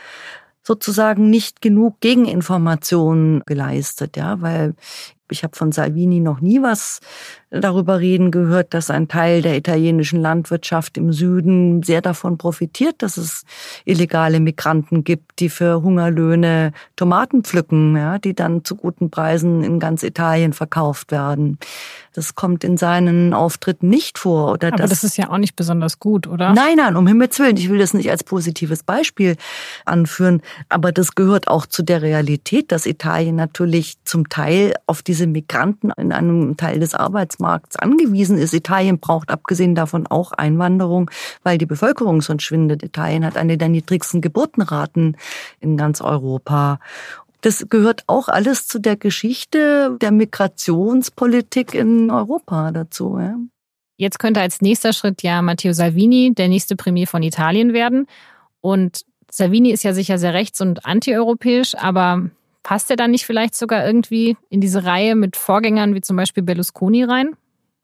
sozusagen 0.64 1.30
nicht 1.30 1.62
genug 1.62 2.00
Gegeninformationen 2.00 3.42
geleistet, 3.46 4.16
ja, 4.18 4.42
weil 4.42 4.76
ich 5.32 5.44
habe 5.44 5.56
von 5.56 5.72
Salvini 5.72 6.20
noch 6.20 6.42
nie 6.42 6.62
was 6.62 7.02
darüber 7.52 8.00
reden 8.00 8.32
gehört, 8.32 8.74
dass 8.74 8.90
ein 8.90 9.08
Teil 9.08 9.42
der 9.42 9.58
italienischen 9.58 10.22
Landwirtschaft 10.22 10.98
im 10.98 11.12
Süden 11.12 11.82
sehr 11.84 12.02
davon 12.02 12.38
profitiert, 12.38 13.02
dass 13.02 13.18
es 13.18 13.44
illegale 13.86 14.40
Migranten 14.40 15.04
gibt, 15.04 15.40
die 15.40 15.50
für 15.50 15.82
Hungerlöhne 15.82 16.74
Tomaten 16.96 17.44
pflücken, 17.44 17.96
ja, 17.98 18.20
die 18.20 18.36
dann 18.36 18.64
zu 18.64 18.76
guten 18.76 19.10
Preisen 19.10 19.64
in 19.64 19.80
ganz 19.80 20.04
Italien 20.04 20.54
verkauft 20.54 21.12
werden. 21.12 21.58
Das 22.14 22.36
kommt 22.36 22.64
in 22.64 22.76
seinen 22.78 23.34
Auftritten 23.34 23.88
nicht 23.88 24.18
vor. 24.18 24.52
Oder 24.52 24.70
Aber 24.70 24.78
das, 24.78 24.90
das 24.90 25.04
ist 25.04 25.18
ja 25.18 25.30
auch 25.30 25.38
nicht 25.38 25.56
besonders 25.56 26.00
gut, 26.00 26.28
oder? 26.28 26.54
Nein, 26.54 26.78
nein, 26.78 26.96
um 26.96 27.08
Himmels 27.08 27.40
Willen. 27.40 27.56
Ich 27.58 27.70
will 27.70 27.78
das 27.78 27.94
nicht 27.94 28.10
als 28.10 28.24
positives 28.24 28.84
Beispiel 28.84 29.38
anführen. 29.86 30.42
Aber 30.70 30.92
das 30.92 31.16
gehört 31.16 31.48
auch 31.48 31.66
zu 31.66 31.84
der 31.84 32.02
Realität, 32.02 32.72
dass 32.72 32.86
Italien 32.86 33.36
natürlich 33.36 33.96
zum 34.04 34.28
Teil 34.28 34.74
auf 34.86 35.02
diese 35.02 35.28
Migranten 35.28 35.92
in 35.98 36.12
einem 36.12 36.58
Teil 36.58 36.80
des 36.80 36.96
Arbeitsmarkts 37.40 37.76
angewiesen 37.78 38.38
ist. 38.38 38.54
Italien 38.54 39.00
braucht 39.00 39.30
abgesehen 39.32 39.76
davon 39.76 40.08
auch 40.08 40.32
Einwanderung, 40.34 41.10
weil 41.44 41.58
die 41.58 41.66
Bevölkerung 41.66 42.22
sonst 42.22 42.44
schwindet. 42.44 42.84
Italien 42.84 43.26
hat 43.26 43.38
eine 43.38 43.58
der 43.58 43.70
niedrigsten 43.70 44.22
Geburtenraten 44.22 45.18
in 45.60 45.78
ganz 45.78 46.02
Europa. 46.02 46.80
Das 47.42 47.66
gehört 47.70 48.04
auch 48.08 48.28
alles 48.28 48.68
zu 48.68 48.80
der 48.80 48.98
Geschichte 48.98 49.98
der 50.02 50.12
Migrationspolitik 50.12 51.74
in 51.74 52.12
Europa 52.12 52.72
dazu. 52.72 53.18
Ja. 53.18 53.36
Jetzt 53.96 54.20
könnte 54.20 54.42
als 54.42 54.62
nächster 54.62 54.94
Schritt 54.94 55.24
ja 55.24 55.42
Matteo 55.42 55.74
Salvini 55.74 56.34
der 56.34 56.50
nächste 56.50 56.76
Premier 56.76 57.08
von 57.08 57.24
Italien 57.24 57.74
werden. 57.74 58.08
Und 58.62 59.06
Salvini 59.32 59.72
ist 59.72 59.84
ja 59.84 59.94
sicher 59.94 60.18
sehr 60.18 60.34
rechts- 60.34 60.60
und 60.60 60.86
antieuropäisch, 60.86 61.76
aber 61.76 62.30
passt 62.64 62.90
er 62.90 62.96
dann 62.96 63.12
nicht 63.12 63.26
vielleicht 63.26 63.56
sogar 63.56 63.86
irgendwie 63.86 64.38
in 64.50 64.62
diese 64.62 64.84
Reihe 64.86 65.16
mit 65.16 65.36
Vorgängern 65.36 65.96
wie 65.96 66.02
zum 66.02 66.18
Beispiel 66.18 66.44
Berlusconi 66.44 67.04
rein? 67.04 67.36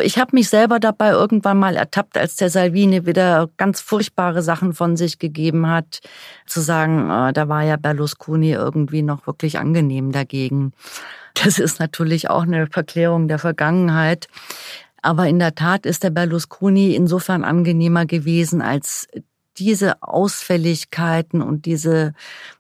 Ich 0.02 0.20
habe 0.20 0.36
mich 0.36 0.50
selber 0.50 0.82
dabei 0.82 1.12
irgendwann 1.12 1.58
mal 1.58 1.78
ertappt, 1.78 2.18
als 2.18 2.36
der 2.36 2.50
Salvini 2.50 3.06
wieder 3.06 3.50
ganz 3.56 3.80
furchtbare 3.80 4.42
Sachen 4.42 4.74
von 4.74 4.98
sich 4.98 5.20
gegeben 5.20 5.68
hat, 5.68 6.02
zu 6.46 6.60
sagen, 6.60 7.10
äh, 7.10 7.32
da 7.32 7.48
war 7.48 7.64
ja 7.64 7.78
Berlusconi 7.78 8.52
irgendwie 8.52 9.04
noch 9.04 9.26
wirklich 9.26 9.58
angenehm 9.58 10.12
dagegen. 10.12 10.74
Das 11.34 11.60
ist 11.60 11.80
natürlich 11.80 12.30
auch 12.30 12.44
eine 12.44 12.68
Verklärung 12.68 13.28
der 13.28 13.40
Vergangenheit. 13.40 14.28
Aber 15.02 15.28
in 15.28 15.38
der 15.38 15.56
Tat 15.56 15.86
ist 15.86 16.04
der 16.04 16.10
Berlusconi 16.10 16.96
insofern 16.96 17.44
angenehmer 17.44 18.06
gewesen, 18.06 18.62
als 18.62 19.08
diese 19.58 20.02
Ausfälligkeiten 20.02 21.42
und 21.42 21.66
diese, 21.66 22.14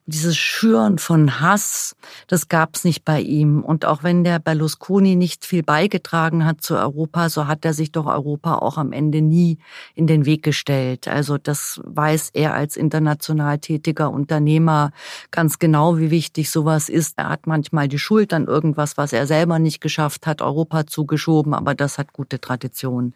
dieses 0.06 0.38
Schüren 0.38 0.98
von 0.98 1.40
Hass, 1.40 1.96
das 2.28 2.48
gab's 2.48 2.84
nicht 2.84 3.04
bei 3.04 3.20
ihm. 3.20 3.64
Und 3.64 3.86
auch 3.86 4.04
wenn 4.04 4.24
der 4.24 4.40
Berlusconi 4.40 5.16
nicht 5.16 5.46
viel 5.46 5.64
beigetragen 5.64 6.46
hat 6.46 6.62
zu 6.62 6.76
Europa, 6.76 7.30
so 7.30 7.48
hat 7.48 7.66
er 7.66 7.74
sich 7.74 7.92
doch 7.92 8.06
Europa 8.06 8.56
auch 8.56 8.78
am 8.78 8.92
Ende 8.92 9.22
nie 9.22 9.58
in 9.96 10.08
den 10.08 10.26
Weg 10.26 10.44
gestellt. 10.44 11.08
Also 11.08 11.38
das 11.38 11.82
weiß 11.84 12.32
er 12.34 12.54
als 12.54 12.78
international 12.78 13.60
tätiger 13.60 14.12
Unternehmer 14.12 14.92
ganz 15.32 15.60
genau, 15.60 15.98
wie 15.98 16.12
wichtig 16.12 16.50
sowas 16.50 16.90
ist. 16.90 17.18
Er 17.18 17.30
hat 17.30 17.48
manchmal 17.48 17.88
die 17.88 18.00
Schuld 18.00 18.34
an 18.34 18.46
irgendwas, 18.46 18.98
was 18.98 19.12
er 19.14 19.28
selber 19.28 19.60
nicht 19.60 19.82
geschafft 19.82 20.28
hat, 20.28 20.42
Europa 20.42 20.88
zugeschoben, 20.88 21.54
aber 21.54 21.76
das 21.76 21.98
hat 21.98 22.14
gute 22.14 22.40
Tradition. 22.40 23.14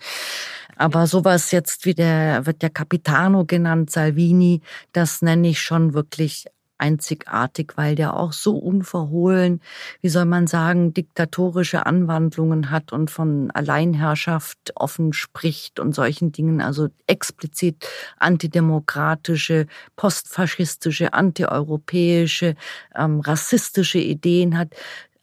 Aber 0.79 1.07
sowas 1.07 1.51
jetzt 1.51 1.85
wie 1.85 1.93
der, 1.93 2.45
wird 2.45 2.61
der 2.61 2.69
Capitano 2.69 3.43
genannt, 3.43 3.91
Salvini, 3.91 4.61
das 4.93 5.21
nenne 5.21 5.49
ich 5.49 5.59
schon 5.61 5.93
wirklich 5.93 6.45
einzigartig, 6.77 7.73
weil 7.75 7.95
der 7.95 8.15
auch 8.15 8.31
so 8.31 8.55
unverhohlen, 8.57 9.59
wie 9.99 10.07
soll 10.07 10.23
man 10.23 10.47
sagen, 10.47 10.93
diktatorische 10.93 11.85
Anwandlungen 11.85 12.71
hat 12.71 12.93
und 12.93 13.11
von 13.11 13.51
Alleinherrschaft 13.51 14.71
offen 14.75 15.11
spricht 15.11 15.81
und 15.81 15.93
solchen 15.93 16.31
Dingen, 16.31 16.61
also 16.61 16.87
explizit 17.07 17.85
antidemokratische, 18.17 19.67
postfaschistische, 19.97 21.11
antieuropäische, 21.11 22.55
ähm, 22.95 23.19
rassistische 23.19 23.99
Ideen 23.99 24.57
hat. 24.57 24.69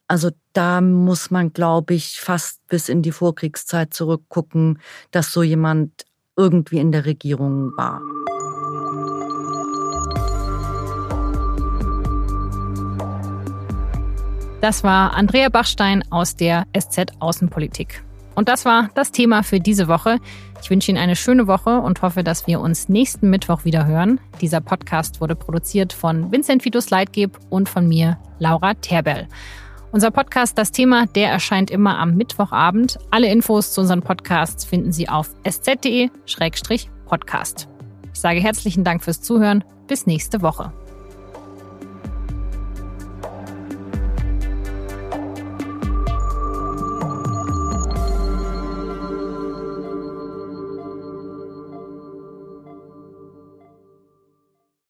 Also 0.09 0.31
da 0.53 0.81
muss 0.81 1.31
man, 1.33 1.53
glaube 1.53 1.95
ich, 1.95 2.21
fast 2.21 2.65
bis 2.69 2.89
in 2.89 3.03
die 3.03 3.11
Vorkriegszeit 3.11 3.93
zurückgucken, 3.93 4.79
dass 5.11 5.33
so 5.33 5.43
jemand 5.43 6.05
irgendwie 6.37 6.79
in 6.79 6.93
der 6.93 7.07
Regierung 7.07 7.73
war. 7.77 8.01
Das 14.61 14.85
war 14.85 15.15
Andrea 15.15 15.49
Bachstein 15.49 16.05
aus 16.11 16.37
der 16.37 16.67
SZ 16.77 17.13
Außenpolitik. 17.19 18.03
Und 18.35 18.49
das 18.49 18.65
war 18.65 18.91
das 18.95 19.13
Thema 19.13 19.43
für 19.43 19.61
diese 19.61 19.89
Woche. 19.89 20.19
Ich 20.63 20.71
wünsche 20.71 20.91
Ihnen 20.91 20.99
eine 20.99 21.17
schöne 21.17 21.47
Woche 21.47 21.81
und 21.81 22.03
hoffe, 22.03 22.23
dass 22.23 22.47
wir 22.47 22.61
uns 22.61 22.89
nächsten 22.89 23.31
Mittwoch 23.31 23.65
wieder 23.65 23.87
hören. 23.87 24.21
Dieser 24.41 24.61
Podcast 24.61 25.21
wurde 25.21 25.35
produziert 25.35 25.93
von 25.93 26.31
Vincent 26.31 26.65
Vitus 26.65 26.91
Leitgeb 26.91 27.39
und 27.51 27.69
von 27.69 27.89
mir, 27.89 28.19
Laura 28.39 28.75
Terbell. 28.75 29.27
Unser 29.93 30.11
Podcast 30.11 30.59
Das 30.59 30.73
Thema, 30.73 31.07
der 31.07 31.31
erscheint 31.31 31.71
immer 31.71 31.99
am 31.99 32.17
Mittwochabend. 32.17 32.99
Alle 33.11 33.31
Infos 33.31 33.73
zu 33.73 33.83
unseren 33.83 34.03
Podcasts 34.03 34.65
finden 34.65 34.91
Sie 34.93 35.09
auf 35.09 35.31
sz.de-podcast. 35.45 37.69
Ich 38.13 38.21
sage 38.21 38.41
herzlichen 38.41 38.83
Dank 38.85 39.03
fürs 39.05 39.23
Zuhören. 39.23 39.65
Bis 39.87 40.07
nächste 40.07 40.43
Woche. 40.43 40.73